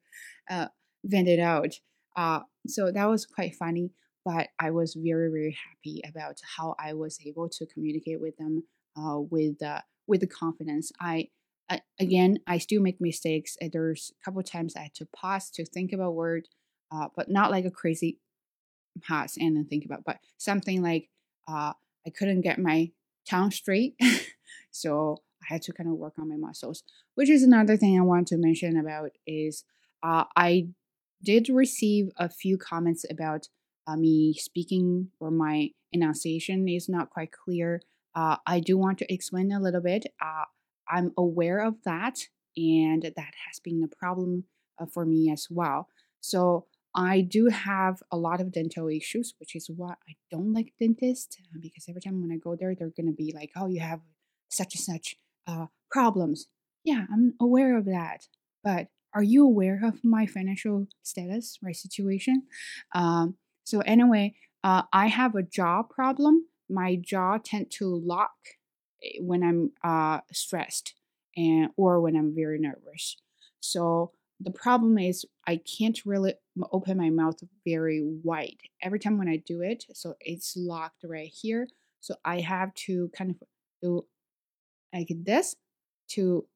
uh, 0.51 0.67
vent 1.05 1.29
it 1.29 1.41
out? 1.41 1.81
Uh, 2.15 2.41
so 2.67 2.93
that 2.93 3.07
was 3.07 3.25
quite 3.25 3.55
funny, 3.55 3.91
but 4.23 4.49
I 4.59 4.71
was 4.71 4.95
very 4.95 5.31
very 5.31 5.57
happy 5.67 6.03
about 6.07 6.41
how 6.57 6.75
I 6.79 6.93
was 6.93 7.19
able 7.25 7.49
to 7.49 7.67
communicate 7.67 8.21
with 8.21 8.37
them 8.37 8.65
uh, 8.97 9.21
with 9.21 9.63
uh, 9.63 9.81
with 10.07 10.21
the 10.21 10.27
confidence. 10.27 10.93
I 11.01 11.29
again, 11.99 12.39
I 12.47 12.59
still 12.59 12.83
make 12.83 13.01
mistakes. 13.01 13.57
There's 13.73 14.13
a 14.21 14.25
couple 14.25 14.43
times 14.43 14.77
I 14.77 14.83
had 14.83 14.95
to 14.97 15.07
pause 15.07 15.49
to 15.53 15.65
think 15.65 15.95
about 15.95 16.15
word, 16.15 16.49
uh, 16.91 17.09
but 17.17 17.31
not 17.31 17.51
like 17.51 17.65
a 17.65 17.71
crazy 17.71 18.19
pause 19.09 19.39
and 19.41 19.57
then 19.57 19.65
think 19.65 19.87
about, 19.87 20.05
but 20.05 20.19
something 20.37 20.83
like 20.83 21.09
I 21.49 22.11
couldn't 22.15 22.43
get 22.43 22.59
my 22.59 22.91
tongue 23.29 23.51
straight, 23.51 23.95
so 24.71 25.19
I 25.43 25.55
had 25.55 25.63
to 25.63 25.73
kind 25.73 25.89
of 25.89 25.97
work 25.97 26.15
on 26.19 26.29
my 26.29 26.37
muscles. 26.37 26.83
Which 27.15 27.29
is 27.29 27.43
another 27.43 27.77
thing 27.77 27.99
I 27.99 28.03
want 28.03 28.29
to 28.29 28.37
mention 28.37 28.77
about 28.79 29.11
is 29.27 29.65
uh, 30.03 30.25
I 30.37 30.69
did 31.23 31.49
receive 31.49 32.11
a 32.17 32.29
few 32.29 32.59
comments 32.59 33.05
about 33.11 33.49
uh, 33.87 33.97
me 33.97 34.35
speaking 34.35 35.09
or 35.21 35.31
my 35.31 35.71
enunciation 35.93 36.69
is 36.69 36.89
not 36.89 37.11
quite 37.11 37.33
clear. 37.33 37.83
Uh, 38.15 38.37
I 38.47 38.61
do 38.61 38.77
want 38.77 38.99
to 38.99 39.13
explain 39.13 39.53
a 39.53 39.61
little 39.61 39.81
bit. 39.81 40.07
Uh, 40.21 40.45
I'm 40.89 41.13
aware 41.17 41.61
of 41.61 41.77
that, 41.85 42.19
and 42.57 43.03
that 43.03 43.33
has 43.49 43.61
been 43.63 43.83
a 43.83 43.97
problem 43.97 44.45
uh, 44.79 44.87
for 44.87 45.05
me 45.05 45.31
as 45.31 45.47
well. 45.51 45.89
So 46.21 46.67
I 46.95 47.23
do 47.23 47.47
have 47.47 48.03
a 48.11 48.17
lot 48.17 48.41
of 48.41 48.53
dental 48.53 48.89
issues, 48.89 49.35
which 49.39 49.57
is 49.57 49.71
why 49.75 49.93
I 50.09 50.15
don't 50.31 50.53
like 50.53 50.75
dentists 50.81 51.37
uh, 51.41 51.59
because 51.61 51.87
every 51.89 52.01
time 52.01 52.21
when 52.21 52.33
I 52.33 52.37
go 52.37 52.57
there, 52.57 52.75
they're 52.75 52.93
gonna 52.97 53.13
be 53.13 53.33
like, 53.35 53.51
"Oh, 53.57 53.67
you 53.69 53.81
have 53.81 54.01
such 54.49 54.75
and 54.75 54.85
such 54.85 55.17
uh, 55.47 55.67
problems." 55.91 56.47
Yeah, 56.85 57.07
I'm 57.13 57.35
aware 57.41 57.77
of 57.79 57.85
that, 57.87 58.27
but 58.65 58.89
are 59.15 59.23
you 59.23 59.45
aware 59.45 59.81
of 59.85 60.03
my 60.05 60.27
financial 60.27 60.87
status, 61.03 61.59
my 61.63 61.73
situation? 61.73 62.45
Um, 62.95 63.37
so 63.65 63.81
anyway, 63.81 64.35
uh, 64.65 64.83
I 64.93 65.09
have 65.09 65.35
a 65.35 65.43
jaw 65.43 65.83
problem. 65.83 66.47
My 66.69 66.97
jaw 66.97 67.39
tend 67.39 67.71
to 67.73 67.87
lock 67.87 68.33
Eh, 69.03 69.19
when 69.21 69.43
I'm 69.43 69.73
uh, 69.83 70.21
stressed 70.33 70.95
and 71.37 71.71
or 71.77 72.01
when 72.01 72.17
I'm 72.17 72.35
very 72.35 72.59
nervous. 72.59 73.17
So 73.61 74.13
the 74.43 74.51
problem 74.51 74.99
is 74.99 75.25
I 75.47 75.57
can't 75.57 75.99
really 76.05 76.35
open 76.73 76.99
my 76.99 77.11
mouth 77.11 77.37
very 77.67 78.03
wide 78.03 78.59
every 78.83 78.99
time 78.99 79.19
when 79.19 79.29
I 79.29 79.37
do 79.37 79.63
it. 79.63 79.85
So 79.95 80.15
it's 80.21 80.55
locked 80.57 81.05
right 81.05 81.31
here. 81.33 81.69
So 82.01 82.17
I 82.25 82.41
have 82.41 82.75
to 82.87 83.11
kind 83.17 83.31
of 83.31 83.37
do 83.81 84.07
like 84.93 85.13
this 85.25 85.55
to 86.11 86.47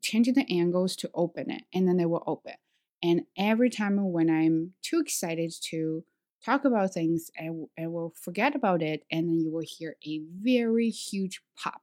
change 0.00 0.26
the 0.26 0.46
angles 0.50 0.96
to 0.96 1.10
open 1.14 1.50
it, 1.50 1.62
and 1.72 1.86
then 1.86 2.00
it 2.00 2.10
will 2.10 2.24
open. 2.26 2.54
And 3.02 3.22
every 3.38 3.70
time 3.70 4.12
when 4.12 4.30
I'm 4.30 4.72
too 4.82 5.00
excited 5.00 5.52
to 5.70 6.04
talk 6.44 6.64
about 6.64 6.92
things 6.92 7.30
and 7.36 7.68
will 7.78 8.12
forget 8.20 8.54
about 8.54 8.82
it 8.82 9.04
and 9.10 9.28
then 9.28 9.40
you 9.40 9.52
will 9.52 9.64
hear 9.64 9.96
a 10.04 10.20
very 10.42 10.90
huge 10.90 11.40
pop 11.56 11.82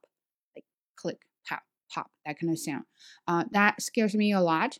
like 0.54 0.64
click 0.96 1.20
pop 1.48 1.62
pop 1.90 2.10
that 2.26 2.38
kind 2.38 2.52
of 2.52 2.58
sound 2.58 2.84
uh, 3.26 3.44
that 3.52 3.80
scares 3.80 4.14
me 4.14 4.32
a 4.32 4.40
lot 4.40 4.76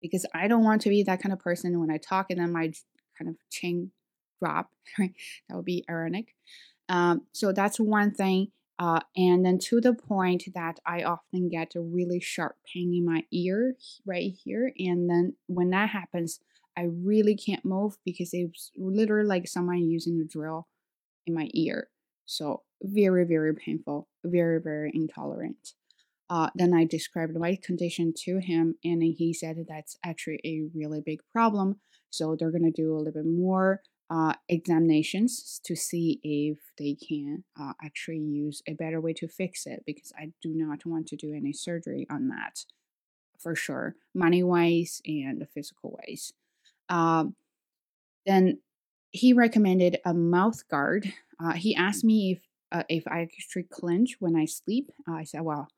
because 0.00 0.26
i 0.34 0.48
don't 0.48 0.64
want 0.64 0.82
to 0.82 0.88
be 0.88 1.02
that 1.02 1.20
kind 1.20 1.32
of 1.32 1.38
person 1.38 1.78
when 1.80 1.90
i 1.90 1.96
talk 1.96 2.26
and 2.30 2.40
then 2.40 2.52
my 2.52 2.72
kind 3.18 3.28
of 3.28 3.36
chain 3.50 3.90
drop 4.40 4.70
that 4.98 5.10
would 5.50 5.64
be 5.64 5.84
ironic 5.88 6.34
um, 6.88 7.22
so 7.32 7.52
that's 7.52 7.80
one 7.80 8.12
thing 8.12 8.52
uh, 8.78 9.00
and 9.16 9.44
then 9.44 9.58
to 9.58 9.80
the 9.80 9.94
point 9.94 10.44
that 10.54 10.78
I 10.84 11.02
often 11.02 11.48
get 11.48 11.74
a 11.74 11.80
really 11.80 12.20
sharp 12.20 12.56
pain 12.72 12.92
in 12.94 13.06
my 13.06 13.24
ear 13.32 13.74
right 14.04 14.32
here. 14.44 14.72
And 14.78 15.08
then 15.08 15.34
when 15.46 15.70
that 15.70 15.88
happens, 15.88 16.40
I 16.76 16.82
really 16.82 17.36
can't 17.36 17.64
move 17.64 17.96
because 18.04 18.30
it's 18.32 18.70
literally 18.76 19.26
like 19.26 19.48
someone 19.48 19.88
using 19.88 20.20
a 20.20 20.24
drill 20.24 20.68
in 21.26 21.34
my 21.34 21.48
ear. 21.54 21.88
So 22.26 22.64
very, 22.82 23.24
very 23.24 23.54
painful, 23.54 24.08
very, 24.24 24.60
very 24.60 24.90
intolerant. 24.94 25.72
Uh, 26.28 26.50
then 26.54 26.74
I 26.74 26.84
described 26.84 27.36
my 27.36 27.56
condition 27.62 28.12
to 28.24 28.38
him, 28.38 28.76
and 28.82 29.02
he 29.02 29.32
said 29.32 29.64
that's 29.68 29.96
actually 30.04 30.40
a 30.44 30.64
really 30.74 31.00
big 31.00 31.20
problem. 31.32 31.80
So 32.10 32.34
they're 32.34 32.50
gonna 32.50 32.70
do 32.70 32.94
a 32.94 32.98
little 32.98 33.12
bit 33.12 33.26
more 33.26 33.82
uh, 34.08 34.34
examinations 34.48 35.60
to 35.64 35.74
see 35.74 36.20
if 36.22 36.58
they 36.78 36.94
can 36.94 37.44
uh, 37.60 37.72
actually 37.82 38.18
use 38.18 38.62
a 38.68 38.74
better 38.74 39.00
way 39.00 39.12
to 39.12 39.26
fix 39.26 39.66
it 39.66 39.82
because 39.84 40.12
I 40.16 40.32
do 40.42 40.54
not 40.54 40.86
want 40.86 41.08
to 41.08 41.16
do 41.16 41.34
any 41.34 41.52
surgery 41.52 42.06
on 42.08 42.28
that 42.28 42.64
for 43.38 43.54
sure, 43.54 43.96
money 44.14 44.42
wise 44.42 45.00
and 45.06 45.46
physical 45.52 45.98
wise. 46.00 46.32
Um, 46.88 47.34
then 48.24 48.58
he 49.10 49.32
recommended 49.32 49.98
a 50.04 50.14
mouth 50.14 50.66
guard. 50.68 51.12
Uh, 51.38 51.52
he 51.52 51.74
asked 51.74 52.04
me 52.04 52.32
if 52.32 52.40
uh, 52.72 52.82
if 52.88 53.06
I 53.06 53.20
actually 53.20 53.62
clench 53.64 54.16
when 54.18 54.34
I 54.34 54.44
sleep. 54.44 54.90
Uh, 55.08 55.14
I 55.14 55.24
said, 55.24 55.42
well, 55.42 55.68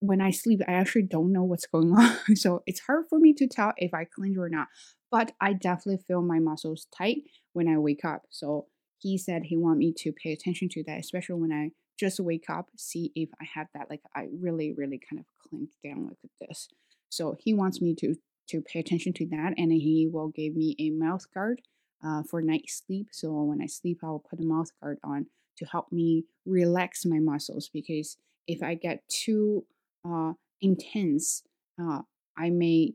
when 0.00 0.20
I 0.20 0.30
sleep, 0.30 0.60
I 0.66 0.72
actually 0.72 1.02
don't 1.02 1.32
know 1.32 1.44
what's 1.44 1.66
going 1.66 1.92
on, 1.96 2.36
so 2.36 2.62
it's 2.66 2.80
hard 2.80 3.06
for 3.08 3.18
me 3.18 3.32
to 3.34 3.46
tell 3.46 3.72
if 3.76 3.94
I 3.94 4.04
clench 4.04 4.36
or 4.36 4.48
not. 4.48 4.68
But 5.10 5.32
I 5.40 5.52
definitely 5.52 6.02
feel 6.06 6.22
my 6.22 6.38
muscles 6.38 6.86
tight 6.96 7.22
when 7.52 7.68
I 7.68 7.78
wake 7.78 8.04
up. 8.04 8.22
So 8.30 8.66
he 8.98 9.16
said 9.16 9.44
he 9.44 9.56
want 9.56 9.78
me 9.78 9.94
to 9.98 10.12
pay 10.12 10.32
attention 10.32 10.68
to 10.70 10.84
that, 10.86 10.98
especially 10.98 11.40
when 11.40 11.52
I 11.52 11.70
just 11.98 12.20
wake 12.20 12.50
up, 12.50 12.68
see 12.76 13.12
if 13.14 13.30
I 13.40 13.46
have 13.54 13.68
that 13.74 13.88
like 13.88 14.02
I 14.14 14.26
really, 14.40 14.74
really 14.76 14.98
kind 14.98 15.20
of 15.20 15.26
clench 15.48 15.70
down 15.84 16.06
like 16.06 16.16
this. 16.40 16.68
So 17.08 17.36
he 17.38 17.54
wants 17.54 17.80
me 17.80 17.94
to 18.00 18.16
to 18.48 18.60
pay 18.60 18.78
attention 18.78 19.12
to 19.12 19.26
that 19.26 19.54
and 19.56 19.72
he 19.72 20.08
will 20.10 20.28
give 20.28 20.54
me 20.54 20.76
a 20.78 20.90
mouth 20.90 21.24
guard 21.32 21.60
uh, 22.04 22.22
for 22.22 22.40
night 22.42 22.64
sleep 22.68 23.08
so 23.10 23.32
when 23.42 23.60
i 23.60 23.66
sleep 23.66 23.98
i'll 24.04 24.22
put 24.30 24.40
a 24.40 24.44
mouth 24.44 24.68
guard 24.80 24.98
on 25.02 25.26
to 25.56 25.64
help 25.64 25.90
me 25.90 26.24
relax 26.44 27.04
my 27.04 27.18
muscles 27.18 27.70
because 27.72 28.16
if 28.46 28.62
i 28.62 28.74
get 28.74 29.02
too 29.08 29.64
uh, 30.06 30.32
intense 30.60 31.42
uh, 31.80 32.00
i 32.38 32.50
may 32.50 32.92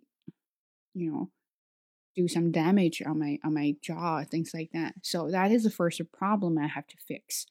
you 0.93 1.11
know 1.11 1.29
do 2.15 2.27
some 2.27 2.51
damage 2.51 3.01
on 3.05 3.19
my 3.19 3.37
on 3.43 3.53
my 3.53 3.73
jaw 3.83 4.23
things 4.23 4.51
like 4.53 4.69
that 4.73 4.93
so 5.01 5.29
that 5.29 5.51
is 5.51 5.63
the 5.63 5.71
first 5.71 6.01
problem 6.11 6.57
i 6.57 6.67
have 6.67 6.87
to 6.87 6.97
fix 7.07 7.45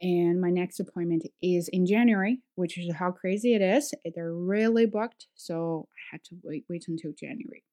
and 0.00 0.40
my 0.40 0.50
next 0.50 0.78
appointment 0.78 1.24
is 1.40 1.68
in 1.68 1.86
January, 1.86 2.40
which 2.54 2.78
is 2.78 2.94
how 2.96 3.10
crazy 3.12 3.54
it 3.54 3.62
is. 3.62 3.94
They're 4.14 4.34
really 4.34 4.84
booked, 4.84 5.26
so 5.34 5.88
I 5.90 6.14
had 6.14 6.24
to 6.24 6.36
wait 6.42 6.64
wait 6.68 6.84
until 6.86 7.12
January. 7.18 7.64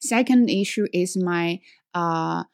Second 0.00 0.48
issue 0.48 0.86
is 0.92 1.16
my 1.16 1.60
uh, 1.92 2.44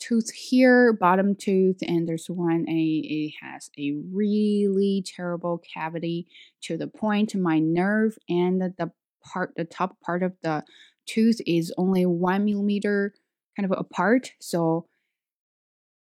tooth 0.00 0.30
here, 0.30 0.92
bottom 0.92 1.34
tooth, 1.34 1.78
and 1.82 2.08
there's 2.08 2.28
one 2.28 2.66
a 2.68 2.82
it 3.04 3.34
has 3.40 3.70
a 3.78 3.92
really 4.12 5.04
terrible 5.06 5.58
cavity 5.58 6.26
to 6.62 6.76
the 6.76 6.88
point 6.88 7.34
my 7.34 7.58
nerve 7.58 8.18
and 8.28 8.60
the, 8.60 8.90
part 9.22 9.52
the 9.56 9.64
top 9.64 10.00
part 10.00 10.22
of 10.22 10.32
the 10.42 10.64
tooth 11.06 11.40
is 11.46 11.72
only 11.76 12.06
one 12.06 12.44
millimeter 12.44 13.14
kind 13.56 13.70
of 13.70 13.78
apart, 13.78 14.32
so 14.40 14.86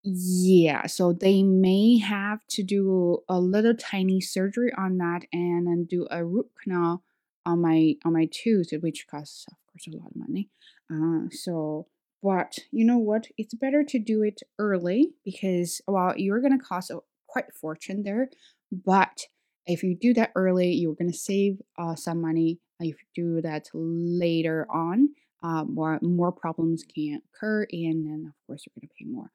yeah, 0.04 0.86
so 0.88 1.12
they 1.12 1.44
may 1.44 1.98
have 1.98 2.40
to 2.50 2.64
do 2.64 3.20
a 3.28 3.40
little 3.40 3.76
tiny 3.76 4.22
surgery 4.22 4.72
on 4.78 4.98
that 5.00 5.24
and 5.34 5.68
then 5.68 5.86
do 5.90 6.08
a 6.10 6.24
root 6.24 6.50
canal 6.64 7.04
on 7.46 7.62
my 7.62 7.96
on 8.06 8.14
my 8.14 8.30
tooth, 8.32 8.72
which 8.82 9.08
costs 9.10 9.46
of 9.50 9.58
course 9.72 9.88
a 9.88 9.98
lot 9.98 10.12
of 10.12 10.16
money. 10.16 10.50
Uh, 10.92 11.28
so, 11.32 11.88
but 12.24 12.58
you 12.72 12.86
know 12.86 12.98
what? 12.98 13.28
It's 13.38 13.54
better 13.54 13.84
to 13.84 14.00
do 14.00 14.24
it 14.24 14.42
early 14.60 15.14
because 15.24 15.82
well, 15.88 16.14
you're 16.18 16.42
gonna 16.42 16.60
cost 16.60 16.92
a 16.92 17.00
quite 17.28 17.54
fortune 17.54 18.04
there, 18.04 18.30
but 18.72 19.20
if 19.66 19.84
you 19.84 19.96
do 19.96 20.14
that 20.14 20.32
early, 20.36 20.72
you're 20.74 20.96
gonna 20.96 21.14
save 21.14 21.62
uh, 21.78 21.96
some 21.96 22.22
money. 22.22 22.60
If 22.80 22.96
you 23.16 23.36
do 23.36 23.42
that 23.42 23.68
later 23.74 24.68
on, 24.70 25.10
uh, 25.44 25.64
more 25.66 26.00
more 26.02 26.32
problems 26.32 26.84
can 26.84 27.22
occur, 27.34 27.68
and 27.72 28.06
then 28.06 28.26
of 28.28 28.48
course 28.48 28.66
you're 28.66 28.80
gonna 28.80 28.92
pay 28.98 29.06
more. 29.06 29.32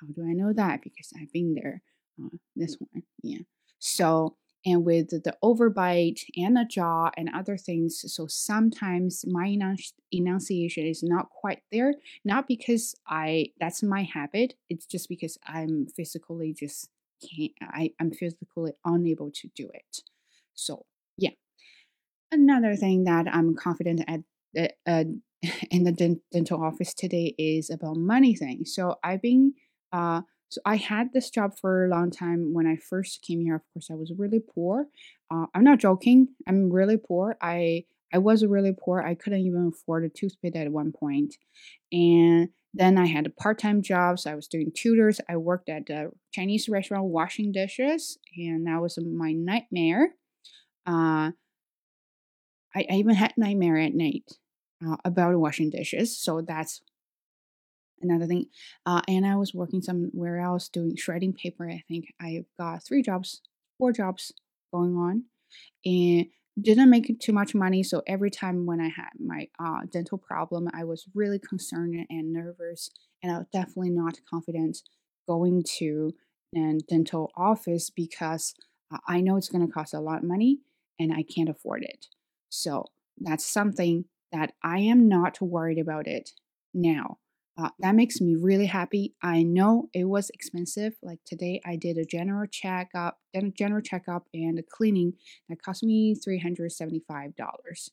How 0.00 0.06
do 0.08 0.28
I 0.28 0.32
know 0.32 0.52
that? 0.52 0.82
Because 0.82 1.12
I've 1.20 1.32
been 1.32 1.54
there. 1.54 1.82
Uh, 2.22 2.36
this 2.56 2.76
one, 2.78 3.02
yeah. 3.22 3.40
So 3.78 4.36
and 4.66 4.84
with 4.84 5.10
the 5.10 5.36
overbite 5.42 6.24
and 6.36 6.56
the 6.56 6.64
jaw 6.64 7.10
and 7.16 7.30
other 7.34 7.56
things. 7.56 8.02
So 8.12 8.26
sometimes 8.26 9.24
my 9.26 9.56
enunciation 10.10 10.86
is 10.86 11.02
not 11.02 11.28
quite 11.30 11.62
there, 11.70 11.94
not 12.24 12.48
because 12.48 12.94
I 13.06 13.48
that's 13.60 13.82
my 13.82 14.02
habit. 14.02 14.54
It's 14.70 14.86
just 14.86 15.08
because 15.08 15.38
I'm 15.46 15.86
physically 15.94 16.54
just 16.54 16.88
can't. 17.20 17.52
I, 17.62 17.90
I'm 18.00 18.10
physically 18.10 18.72
unable 18.84 19.30
to 19.32 19.48
do 19.54 19.68
it. 19.72 20.02
So 20.54 20.86
yeah. 21.18 21.30
Another 22.32 22.74
thing 22.74 23.04
that 23.04 23.26
I'm 23.32 23.54
confident 23.54 24.02
at 24.08 24.74
uh, 24.86 25.04
in 25.70 25.84
the 25.84 26.18
dental 26.32 26.62
office 26.62 26.94
today 26.94 27.34
is 27.38 27.70
about 27.70 27.96
money 27.96 28.34
thing. 28.34 28.64
So 28.64 28.96
I've 29.04 29.22
been 29.22 29.54
uh 29.92 30.22
so 30.48 30.60
I 30.64 30.76
had 30.76 31.12
this 31.12 31.30
job 31.30 31.58
for 31.60 31.84
a 31.84 31.88
long 31.88 32.10
time. 32.10 32.54
When 32.54 32.66
I 32.66 32.76
first 32.76 33.22
came 33.22 33.40
here, 33.40 33.56
of 33.56 33.62
course, 33.72 33.88
I 33.90 33.94
was 33.94 34.12
really 34.16 34.40
poor. 34.40 34.86
Uh, 35.30 35.46
I'm 35.54 35.64
not 35.64 35.78
joking. 35.78 36.28
I'm 36.46 36.70
really 36.70 36.96
poor. 36.96 37.36
I 37.42 37.84
I 38.12 38.18
was 38.18 38.44
really 38.44 38.72
poor. 38.78 39.02
I 39.02 39.14
couldn't 39.16 39.40
even 39.40 39.72
afford 39.74 40.04
a 40.04 40.08
toothpick 40.08 40.54
at 40.54 40.70
one 40.70 40.92
point. 40.92 41.34
and 41.92 42.48
then 42.76 42.98
I 42.98 43.06
had 43.06 43.26
a 43.26 43.30
part-time 43.30 43.82
jobs. 43.82 44.26
I 44.26 44.34
was 44.34 44.48
doing 44.48 44.72
tutors. 44.74 45.20
I 45.28 45.36
worked 45.36 45.68
at 45.68 45.88
a 45.90 46.10
Chinese 46.32 46.68
restaurant 46.68 47.04
washing 47.06 47.52
dishes, 47.52 48.18
and 48.36 48.66
that 48.66 48.82
was 48.82 48.98
my 48.98 49.32
nightmare. 49.32 50.14
Uh, 50.86 51.30
I, 52.74 52.86
I 52.90 52.94
even 52.94 53.14
had 53.14 53.32
nightmare 53.36 53.78
at 53.78 53.94
night 53.94 54.32
uh, 54.84 54.96
about 55.04 55.38
washing 55.38 55.70
dishes. 55.70 56.18
So 56.18 56.40
that's 56.40 56.82
another 58.04 58.26
thing. 58.26 58.46
Uh, 58.86 59.02
and 59.08 59.26
I 59.26 59.36
was 59.36 59.54
working 59.54 59.82
somewhere 59.82 60.38
else 60.38 60.68
doing 60.68 60.96
shredding 60.96 61.32
paper. 61.32 61.68
I 61.68 61.82
think 61.88 62.12
I've 62.20 62.46
got 62.58 62.84
three 62.84 63.02
jobs, 63.02 63.40
four 63.78 63.92
jobs 63.92 64.32
going 64.72 64.96
on, 64.96 65.24
and 65.84 66.26
didn't 66.60 66.90
make 66.90 67.18
too 67.18 67.32
much 67.32 67.54
money. 67.54 67.82
So 67.82 68.02
every 68.06 68.30
time 68.30 68.66
when 68.66 68.80
I 68.80 68.88
had 68.88 69.10
my 69.18 69.48
uh, 69.58 69.80
dental 69.90 70.18
problem, 70.18 70.68
I 70.72 70.84
was 70.84 71.06
really 71.14 71.40
concerned 71.40 72.06
and 72.08 72.32
nervous, 72.32 72.90
and 73.22 73.32
I 73.32 73.38
was 73.38 73.46
definitely 73.52 73.90
not 73.90 74.18
confident 74.30 74.78
going 75.26 75.64
to 75.78 76.12
a 76.56 76.78
dental 76.88 77.32
office 77.36 77.90
because 77.90 78.54
uh, 78.92 78.98
I 79.08 79.20
know 79.20 79.36
it's 79.36 79.48
going 79.48 79.66
to 79.66 79.72
cost 79.72 79.94
a 79.94 80.00
lot 80.00 80.18
of 80.18 80.24
money 80.24 80.60
and 80.98 81.12
I 81.12 81.22
can't 81.22 81.48
afford 81.48 81.82
it. 81.82 82.06
So 82.48 82.86
that's 83.18 83.44
something 83.44 84.04
that 84.32 84.52
I 84.62 84.80
am 84.80 85.08
not 85.08 85.40
worried 85.40 85.78
about 85.78 86.06
it 86.06 86.30
now. 86.72 87.18
Uh, 87.56 87.70
that 87.78 87.94
makes 87.94 88.20
me 88.20 88.34
really 88.34 88.66
happy. 88.66 89.14
I 89.22 89.44
know 89.44 89.88
it 89.94 90.04
was 90.04 90.28
expensive. 90.30 90.94
Like 91.02 91.20
today, 91.24 91.60
I 91.64 91.76
did 91.76 91.98
a 91.98 92.04
general 92.04 92.48
checkup, 92.50 93.20
general 93.56 93.80
checkup 93.80 94.26
and 94.34 94.58
a 94.58 94.62
cleaning 94.62 95.12
that 95.48 95.62
cost 95.62 95.84
me 95.84 96.16
three 96.16 96.40
hundred 96.40 96.72
seventy-five 96.72 97.36
dollars. 97.36 97.90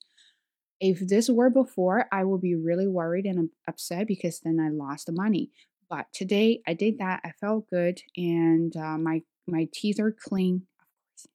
If 0.79 1.07
this 1.07 1.29
were 1.29 1.51
before, 1.51 2.07
I 2.11 2.23
would 2.23 2.41
be 2.41 2.55
really 2.55 2.87
worried 2.87 3.25
and 3.25 3.51
upset 3.67 4.07
because 4.07 4.39
then 4.39 4.59
I 4.59 4.69
lost 4.69 5.05
the 5.05 5.11
money. 5.11 5.51
But 5.87 6.07
today, 6.11 6.61
I 6.67 6.73
did 6.73 6.97
that. 6.97 7.21
I 7.23 7.31
felt 7.39 7.69
good, 7.69 8.01
and 8.17 8.75
uh, 8.75 8.97
my 8.97 9.21
my 9.47 9.67
teeth 9.71 9.99
are 9.99 10.15
clean. 10.27 10.63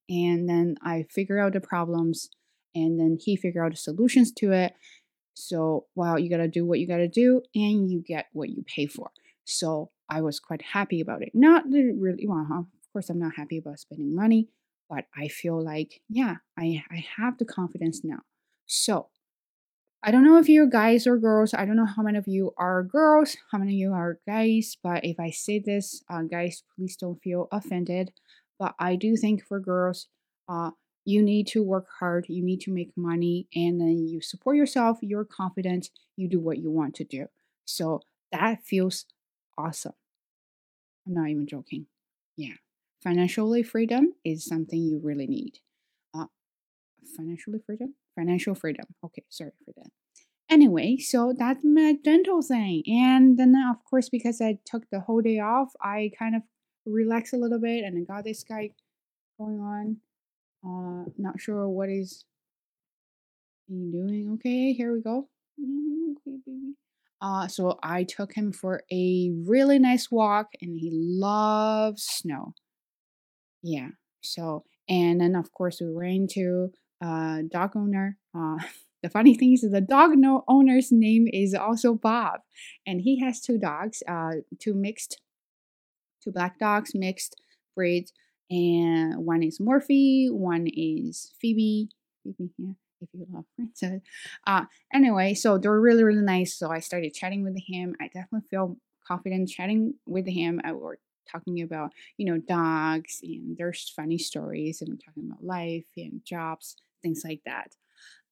And 0.09 0.49
then 0.49 0.75
I 0.83 1.07
figure 1.13 1.39
out 1.39 1.53
the 1.53 1.61
problems, 1.61 2.29
and 2.75 2.99
then 2.99 3.19
he 3.21 3.37
figure 3.37 3.65
out 3.65 3.71
the 3.71 3.77
solutions 3.77 4.33
to 4.39 4.51
it 4.51 4.75
so, 5.37 5.87
well, 5.95 6.19
you 6.19 6.31
got 6.31 6.39
to 6.39 6.49
do 6.49 6.65
what 6.65 6.81
you 6.81 6.89
got 6.89 6.97
to 6.97 7.09
do 7.09 7.43
and 7.55 7.91
you 7.91 8.01
get 8.01 8.27
what 8.33 8.49
you 8.49 8.65
pay 8.65 8.87
for. 8.87 9.11
So, 9.45 9.91
I 10.09 10.23
was 10.23 10.41
quite 10.41 10.63
happy 10.63 11.01
about 11.01 11.23
it. 11.23 11.33
Not 11.35 11.65
really, 11.69 12.27
well, 12.27 12.47
of 12.51 12.93
course, 12.93 13.11
I'm 13.11 13.19
not 13.19 13.37
happy 13.37 13.59
about 13.59 13.81
spending 13.81 14.15
money, 14.15 14.49
but 14.89 15.05
I 15.17 15.29
feel 15.29 15.63
like, 15.63 16.01
yeah, 16.09 16.37
I, 16.59 16.83
I 16.91 17.05
have 17.17 17.39
the 17.39 17.45
confidence 17.45 18.03
now. 18.03 18.21
So, 18.67 19.09
I 20.03 20.13
don't 20.13 20.25
know 20.25 20.39
if 20.39 20.49
you're 20.49 20.67
guys 20.67 21.07
or 21.07 21.19
girls. 21.19 21.53
I 21.53 21.65
don't 21.65 21.77
know 21.77 21.85
how 21.85 22.03
many 22.03 22.17
of 22.17 22.29
you 22.29 22.53
are 22.57 22.85
girls, 22.85 23.37
how 23.51 23.59
many 23.59 23.73
of 23.73 23.79
you 23.79 23.93
are 23.93 24.21
guys. 24.27 24.77
But 24.81 25.05
if 25.05 25.19
I 25.19 25.31
say 25.31 25.59
this, 25.59 26.03
uh, 26.09 26.23
guys, 26.23 26.63
please 26.77 26.97
don't 26.97 27.21
feel 27.23 27.49
offended. 27.51 28.13
But 28.59 28.75
I 28.79 28.95
do 28.95 29.17
think 29.17 29.45
for 29.45 29.59
girls, 29.59 30.07
uh, 30.49 30.71
you 31.07 31.23
need 31.23 31.47
to 31.47 31.63
work 31.63 31.87
hard, 32.01 32.27
you 32.29 32.45
need 32.45 32.61
to 32.63 32.73
make 32.73 32.91
money, 32.97 33.47
and 33.55 33.81
then 33.81 34.07
you 34.07 34.21
support 34.21 34.57
yourself, 34.57 34.99
you're 35.01 35.25
confident, 35.25 35.91
you 36.17 36.29
do 36.29 36.41
what 36.41 36.59
you 36.59 36.71
want 36.71 36.95
to 36.97 37.05
do. 37.05 37.27
So 37.65 38.03
that 38.33 38.63
feels 38.65 39.07
awesome. 39.57 39.95
I'm 41.07 41.15
not 41.15 41.29
even 41.29 41.47
joking. 41.47 41.87
Yeah. 42.37 42.55
Financially 43.03 43.63
freedom 43.63 44.15
is 44.25 44.45
something 44.45 44.83
you 44.83 45.01
really 45.03 45.29
need. 45.29 45.61
Uh, 46.13 46.27
financially 47.17 47.61
freedom? 47.65 47.95
Financial 48.17 48.57
freedom. 48.57 48.87
Okay, 49.05 49.23
sorry 49.29 49.53
for 49.65 49.73
that. 49.77 49.91
Anyway, 50.51 50.97
so 50.97 51.33
that's 51.37 51.65
my 51.65 51.95
dental 52.03 52.43
thing. 52.43 52.83
And 52.87 53.39
then, 53.39 53.55
of 53.71 53.77
course, 53.89 54.09
because 54.09 54.41
I 54.41 54.59
took 54.65 54.91
the 54.91 55.01
whole 55.01 55.21
day 55.21 55.39
off, 55.39 55.73
I 55.81 56.11
kind 56.19 56.35
of 56.35 56.43
relaxed 56.85 57.33
a 57.33 57.37
little 57.37 57.61
bit 57.61 57.85
and 57.85 57.97
I 57.97 58.13
got 58.13 58.25
this 58.25 58.43
guy 58.43 58.71
going 59.39 59.61
on. 59.61 59.99
Uh, 60.67 61.05
not 61.17 61.41
sure 61.41 61.69
what 61.69 61.89
is 61.89 62.25
he 63.69 63.91
doing. 63.93 64.31
Okay, 64.35 64.73
here 64.73 64.93
we 64.93 65.01
go. 65.01 65.29
Okay, 65.59 66.39
baby. 66.45 66.75
Uh, 67.21 67.47
so 67.47 67.79
I 67.83 68.05
took 68.05 68.35
him 68.35 68.53
for 68.53 68.83
a 68.93 69.31
really 69.47 69.79
nice 69.79 70.11
walk, 70.11 70.49
and 70.61 70.79
he 70.79 70.91
loves 70.93 72.05
snow. 72.05 72.55
Yeah. 73.63 73.91
So 74.23 74.65
and 74.89 75.21
then 75.21 75.35
of 75.35 75.53
course 75.53 75.79
we 75.81 75.89
ran 75.89 76.27
to 76.33 76.71
uh 77.03 77.39
dog 77.51 77.77
owner. 77.77 78.19
Uh, 78.37 78.57
the 79.03 79.11
funny 79.11 79.35
thing 79.35 79.53
is 79.53 79.63
the 79.63 79.81
dog 79.81 80.13
owner's 80.49 80.91
name 80.91 81.27
is 81.33 81.55
also 81.55 81.95
Bob, 81.95 82.41
and 82.87 83.01
he 83.01 83.21
has 83.21 83.41
two 83.41 83.59
dogs. 83.59 84.03
Uh, 84.09 84.43
two 84.59 84.75
mixed, 84.75 85.21
two 86.23 86.33
black 86.33 86.59
dogs, 86.59 86.93
mixed 86.95 87.37
breeds 87.75 88.13
and 88.51 89.25
one 89.25 89.43
is 89.43 89.59
Morphe, 89.59 90.31
one 90.33 90.67
is 90.67 91.33
Phoebe. 91.41 91.89
Phoebe, 92.23 92.51
yeah, 92.59 92.73
if 93.01 93.09
you 93.13 93.27
love 93.33 93.45
princess. 93.57 94.01
Uh, 94.47 94.65
anyway, 94.93 95.35
so 95.35 95.59
they're 95.59 95.81
really, 95.81 96.05
really 96.05 96.23
nice. 96.23 96.55
So 96.55 96.71
I 96.71 96.81
started 96.81 97.15
chatting 97.15 97.43
with 97.43 97.59
him. 97.67 97.95
I 98.01 98.07
definitely 98.07 98.49
feel 98.49 98.77
confident 99.07 99.49
chatting 99.49 99.95
with 100.07 100.27
him. 100.27 100.61
I 100.65 100.73
were 100.73 100.99
talking 101.31 101.63
about, 101.63 101.93
you 102.17 102.27
know, 102.27 102.39
dogs 102.39 103.21
and 103.23 103.57
there's 103.57 103.93
funny 103.95 104.19
stories 104.19 104.81
and 104.81 104.91
we're 104.91 104.97
talking 105.05 105.29
about 105.29 105.45
life 105.45 105.87
and 105.97 106.21
jobs, 106.25 106.77
things 107.03 107.23
like 107.25 107.41
that. 107.47 107.73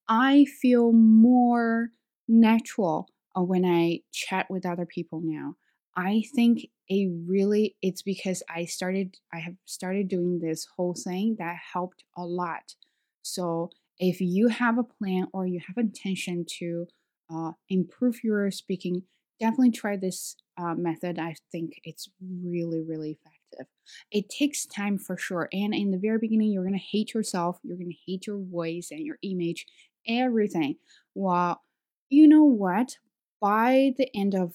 I 0.09 0.45
feel 0.61 0.93
more 0.93 1.91
natural 2.29 3.09
uh, 3.37 3.43
when 3.43 3.65
I 3.65 4.01
chat 4.13 4.47
with 4.51 4.67
other 4.67 4.87
people 4.87 5.21
now. 5.23 5.57
I 5.97 6.25
think 6.35 6.67
it 6.89 7.11
really 7.27 7.77
it's 7.81 8.03
because 8.03 8.43
I 8.55 8.65
started 8.67 9.17
I 9.33 9.39
have 9.39 9.55
started 9.65 10.09
doing 10.09 10.41
this 10.41 10.67
whole 10.77 10.95
thing 10.95 11.37
that 11.39 11.57
helped 11.73 12.05
a 12.17 12.25
lot. 12.25 12.75
So 13.23 13.71
if 13.99 14.21
you 14.21 14.49
have 14.49 14.79
a 14.79 14.85
plan 14.85 15.29
or 15.33 15.47
you 15.47 15.61
have 15.67 15.79
intention 15.79 16.45
to 16.59 16.87
uh, 17.33 17.53
improve 17.69 18.23
your 18.23 18.51
speaking, 18.51 19.03
definitely 19.41 19.71
try 19.71 19.97
this 19.97 20.37
uh, 20.59 20.75
method. 20.75 21.19
I 21.19 21.37
think 21.53 21.75
it's 21.85 22.09
really 22.21 22.83
really 22.83 23.13
effective. 23.13 23.67
It 24.11 24.29
takes 24.29 24.67
time 24.67 24.99
for 24.99 25.17
sure, 25.17 25.49
and 25.53 25.75
in 25.75 25.91
the 25.91 25.99
very 25.99 26.19
beginning, 26.19 26.51
you're 26.51 26.65
gonna 26.65 26.79
hate 26.79 27.15
yourself. 27.15 27.59
You're 27.63 27.79
gonna 27.79 27.91
hate 28.07 28.27
your 28.27 28.39
voice 28.39 28.89
and 28.91 29.01
your 29.01 29.19
image, 29.23 29.67
everything. 30.07 30.77
Well, 31.15 31.63
you 32.11 32.27
know 32.29 32.45
what? 32.45 32.99
By 33.41 33.95
the 33.97 34.09
end 34.17 34.35
of 34.35 34.55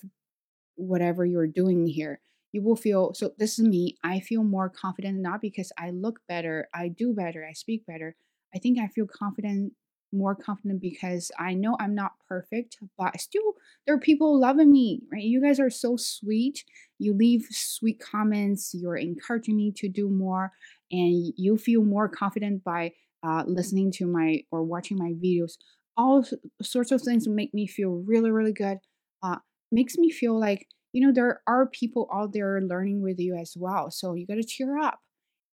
whatever 0.79 1.25
you're 1.25 1.47
doing 1.47 1.87
here 1.87 2.19
you 2.51 2.61
will 2.61 2.75
feel 2.75 3.13
so 3.13 3.31
this 3.37 3.59
is 3.59 3.65
me 3.67 3.97
i 4.03 4.19
feel 4.19 4.43
more 4.43 4.69
confident 4.69 5.19
not 5.19 5.41
because 5.41 5.71
i 5.77 5.89
look 5.91 6.19
better 6.27 6.67
i 6.73 6.87
do 6.87 7.13
better 7.13 7.45
i 7.47 7.53
speak 7.53 7.85
better. 7.85 8.15
I 8.55 8.59
think 8.59 8.79
i 8.79 8.87
feel 8.87 9.05
confident 9.07 9.73
more 10.11 10.33
confident 10.33 10.81
because 10.81 11.31
i 11.37 11.53
know 11.53 11.77
i'm 11.79 11.93
not 11.93 12.13
perfect 12.27 12.77
but 12.97 13.19
still 13.21 13.53
there 13.85 13.95
are 13.95 13.99
people 13.99 14.39
loving 14.39 14.71
me 14.71 15.01
right? 15.11 15.21
You 15.21 15.41
guys 15.41 15.59
are 15.59 15.69
so 15.69 15.97
sweet. 15.97 16.63
You 16.97 17.13
leave 17.13 17.45
sweet 17.51 17.99
comments 17.99 18.73
you're 18.73 18.97
encouraging 18.97 19.55
me 19.57 19.71
to 19.77 19.87
do 19.87 20.09
more 20.09 20.51
and 20.91 21.31
you 21.37 21.57
feel 21.57 21.83
more 21.83 22.09
confident 22.09 22.63
by 22.63 22.93
uh, 23.21 23.43
listening 23.45 23.91
to 23.91 24.07
my 24.07 24.41
or 24.51 24.63
watching 24.63 24.97
my 24.97 25.11
videos. 25.11 25.57
All 25.97 26.25
sorts 26.61 26.91
of 26.91 27.01
things 27.01 27.27
make 27.27 27.53
me 27.53 27.67
feel 27.67 28.01
really 28.05 28.31
really 28.31 28.53
good. 28.53 28.79
Uh, 29.21 29.37
makes 29.71 29.97
me 29.97 30.09
feel 30.09 30.39
like 30.39 30.67
you 30.93 31.05
know 31.05 31.13
there 31.13 31.41
are 31.47 31.67
people 31.67 32.09
out 32.13 32.33
there 32.33 32.59
learning 32.61 33.01
with 33.01 33.19
you 33.19 33.35
as 33.35 33.53
well 33.57 33.91
so 33.91 34.13
you 34.13 34.25
got 34.25 34.35
to 34.35 34.43
cheer 34.43 34.77
up 34.77 34.99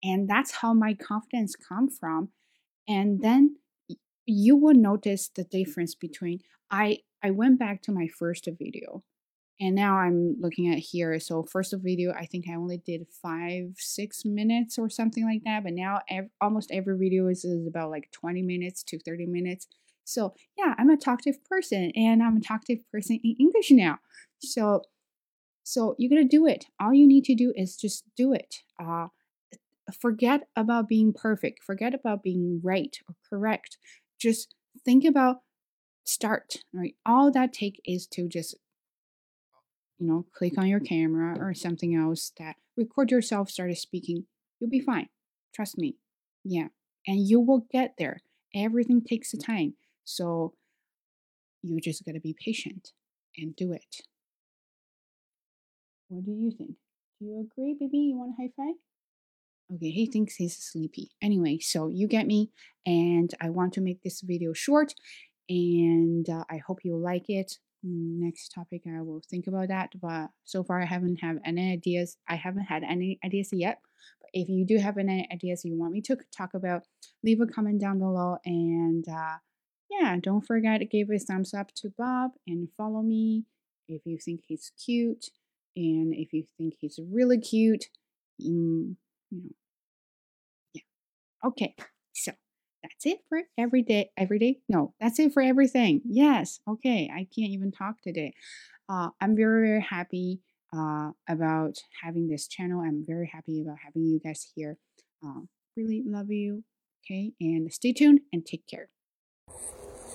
and 0.03 0.27
that's 0.29 0.51
how 0.51 0.73
my 0.73 0.93
confidence 0.93 1.55
come 1.55 1.89
from 1.89 2.29
and 2.87 3.21
then 3.21 3.55
you 4.25 4.55
will 4.55 4.73
notice 4.73 5.29
the 5.35 5.43
difference 5.43 5.95
between 5.95 6.39
i 6.69 6.97
i 7.23 7.31
went 7.31 7.59
back 7.59 7.81
to 7.81 7.91
my 7.91 8.07
first 8.07 8.47
video 8.59 9.03
and 9.61 9.75
now 9.75 9.97
I'm 9.97 10.37
looking 10.39 10.73
at 10.73 10.79
here. 10.79 11.19
So 11.19 11.43
first 11.43 11.71
video, 11.77 12.11
I 12.13 12.25
think 12.25 12.45
I 12.49 12.55
only 12.55 12.81
did 12.83 13.05
five, 13.21 13.75
six 13.77 14.25
minutes 14.25 14.79
or 14.79 14.89
something 14.89 15.23
like 15.23 15.43
that. 15.45 15.63
But 15.63 15.73
now 15.73 16.01
ev 16.09 16.29
almost 16.41 16.71
every 16.71 16.97
video 16.97 17.27
is, 17.27 17.45
is 17.45 17.67
about 17.67 17.91
like 17.91 18.09
20 18.11 18.41
minutes 18.41 18.81
to 18.85 18.99
30 18.99 19.27
minutes. 19.27 19.67
So 20.11 20.33
yeah, 20.57 20.73
I'm 20.77 20.89
a 20.89 20.97
talkative 20.97 21.43
person 21.45 21.91
and 21.95 22.21
I'm 22.21 22.37
a 22.37 22.41
talkative 22.41 22.83
person 22.91 23.19
in 23.23 23.35
English 23.39 23.71
now. 23.71 23.99
So, 24.39 24.81
so 25.63 25.95
you're 25.97 26.09
going 26.09 26.27
to 26.27 26.37
do 26.37 26.47
it. 26.47 26.65
All 26.79 26.93
you 26.93 27.07
need 27.07 27.25
to 27.25 27.35
do 27.35 27.53
is 27.55 27.75
just 27.75 28.03
do 28.17 28.33
it. 28.33 28.57
Uh, 28.79 29.07
forget 29.99 30.47
about 30.55 30.87
being 30.87 31.13
perfect. 31.13 31.63
Forget 31.63 31.93
about 31.93 32.23
being 32.23 32.61
right 32.63 32.97
or 33.07 33.15
correct. 33.29 33.77
Just 34.19 34.55
think 34.83 35.05
about 35.05 35.37
start, 36.03 36.57
right? 36.73 36.95
All 37.05 37.31
that 37.31 37.53
take 37.53 37.81
is 37.85 38.07
to 38.07 38.27
just 38.27 38.55
you 40.01 40.07
know, 40.07 40.25
click 40.33 40.57
on 40.57 40.67
your 40.67 40.79
camera 40.79 41.37
or 41.39 41.53
something 41.53 41.95
else 41.95 42.31
that 42.39 42.55
record 42.75 43.11
yourself 43.11 43.51
started 43.51 43.77
speaking, 43.77 44.25
you'll 44.59 44.69
be 44.69 44.79
fine. 44.79 45.07
Trust 45.53 45.77
me. 45.77 45.95
Yeah. 46.43 46.69
And 47.05 47.19
you 47.19 47.39
will 47.39 47.67
get 47.71 47.93
there. 47.99 48.21
Everything 48.55 49.01
takes 49.01 49.33
a 49.33 49.37
time. 49.37 49.75
So 50.05 50.53
you 51.61 51.79
just 51.79 52.05
got 52.05 52.13
to 52.13 52.19
be 52.19 52.35
patient 52.43 52.91
and 53.37 53.55
do 53.55 53.71
it. 53.71 54.01
What 56.09 56.25
do 56.25 56.31
you 56.31 56.51
think? 56.51 56.71
Do 57.19 57.25
you 57.25 57.47
agree, 57.51 57.75
baby? 57.79 57.97
You 57.97 58.17
want 58.17 58.33
a 58.37 58.41
high 58.41 58.49
five? 58.57 58.75
Okay, 59.73 59.91
he 59.91 60.05
thinks 60.05 60.35
he's 60.35 60.57
sleepy. 60.57 61.11
Anyway, 61.21 61.59
so 61.59 61.87
you 61.87 62.07
get 62.07 62.27
me, 62.27 62.49
and 62.85 63.33
I 63.39 63.49
want 63.49 63.73
to 63.73 63.81
make 63.81 64.03
this 64.03 64.19
video 64.19 64.51
short, 64.51 64.93
and 65.47 66.29
uh, 66.29 66.43
I 66.49 66.57
hope 66.57 66.79
you 66.83 66.97
like 66.97 67.29
it. 67.29 67.57
Mm, 67.83 68.19
next 68.19 68.49
topic 68.49 68.83
i 68.85 69.01
will 69.01 69.23
think 69.27 69.47
about 69.47 69.69
that 69.69 69.89
but 69.99 70.29
so 70.43 70.63
far 70.63 70.79
i 70.79 70.85
haven't 70.85 71.15
have 71.15 71.37
any 71.43 71.73
ideas 71.73 72.15
i 72.29 72.35
haven't 72.35 72.65
had 72.65 72.83
any 72.83 73.17
ideas 73.25 73.49
yet 73.51 73.79
but 74.21 74.29
if 74.33 74.47
you 74.49 74.67
do 74.67 74.77
have 74.77 74.99
any 74.99 75.27
ideas 75.33 75.65
you 75.65 75.75
want 75.75 75.91
me 75.91 75.99
to 76.01 76.15
talk 76.37 76.53
about 76.53 76.83
leave 77.23 77.41
a 77.41 77.47
comment 77.47 77.81
down 77.81 77.97
below 77.97 78.37
and 78.45 79.03
uh, 79.09 79.37
yeah 79.99 80.15
don't 80.21 80.45
forget 80.45 80.79
to 80.79 80.85
give 80.85 81.09
a 81.09 81.19
thumbs 81.19 81.53
up 81.53 81.73
to 81.75 81.91
bob 81.97 82.31
and 82.47 82.69
follow 82.77 83.01
me 83.01 83.45
if 83.87 84.01
you 84.05 84.17
think 84.17 84.41
he's 84.47 84.71
cute 84.83 85.25
and 85.75 86.13
if 86.13 86.33
you 86.33 86.43
think 86.57 86.75
he's 86.79 86.99
really 87.11 87.39
cute 87.39 87.85
mm, 88.41 88.95
you 89.29 89.41
know 89.43 89.49
yeah 90.73 90.81
okay 91.45 91.75
so 92.13 92.31
that's 92.83 93.05
it 93.05 93.19
for 93.29 93.41
every 93.57 93.83
day. 93.83 94.11
Every 94.17 94.39
day? 94.39 94.59
No, 94.67 94.93
that's 94.99 95.19
it 95.19 95.33
for 95.33 95.41
everything. 95.41 96.01
Yes. 96.05 96.59
Okay. 96.67 97.09
I 97.13 97.27
can't 97.35 97.51
even 97.51 97.71
talk 97.71 98.01
today. 98.01 98.33
Uh, 98.89 99.09
I'm 99.21 99.35
very, 99.35 99.67
very 99.67 99.81
happy 99.81 100.41
uh, 100.75 101.11
about 101.29 101.77
having 102.03 102.27
this 102.27 102.47
channel. 102.47 102.81
I'm 102.81 103.03
very 103.05 103.29
happy 103.31 103.61
about 103.61 103.77
having 103.83 104.05
you 104.05 104.19
guys 104.19 104.51
here. 104.55 104.77
Uh, 105.25 105.41
really 105.77 106.03
love 106.05 106.31
you. 106.31 106.63
Okay. 107.05 107.33
And 107.39 107.71
stay 107.71 107.93
tuned 107.93 108.21
and 108.33 108.45
take 108.45 108.67
care. 108.67 108.89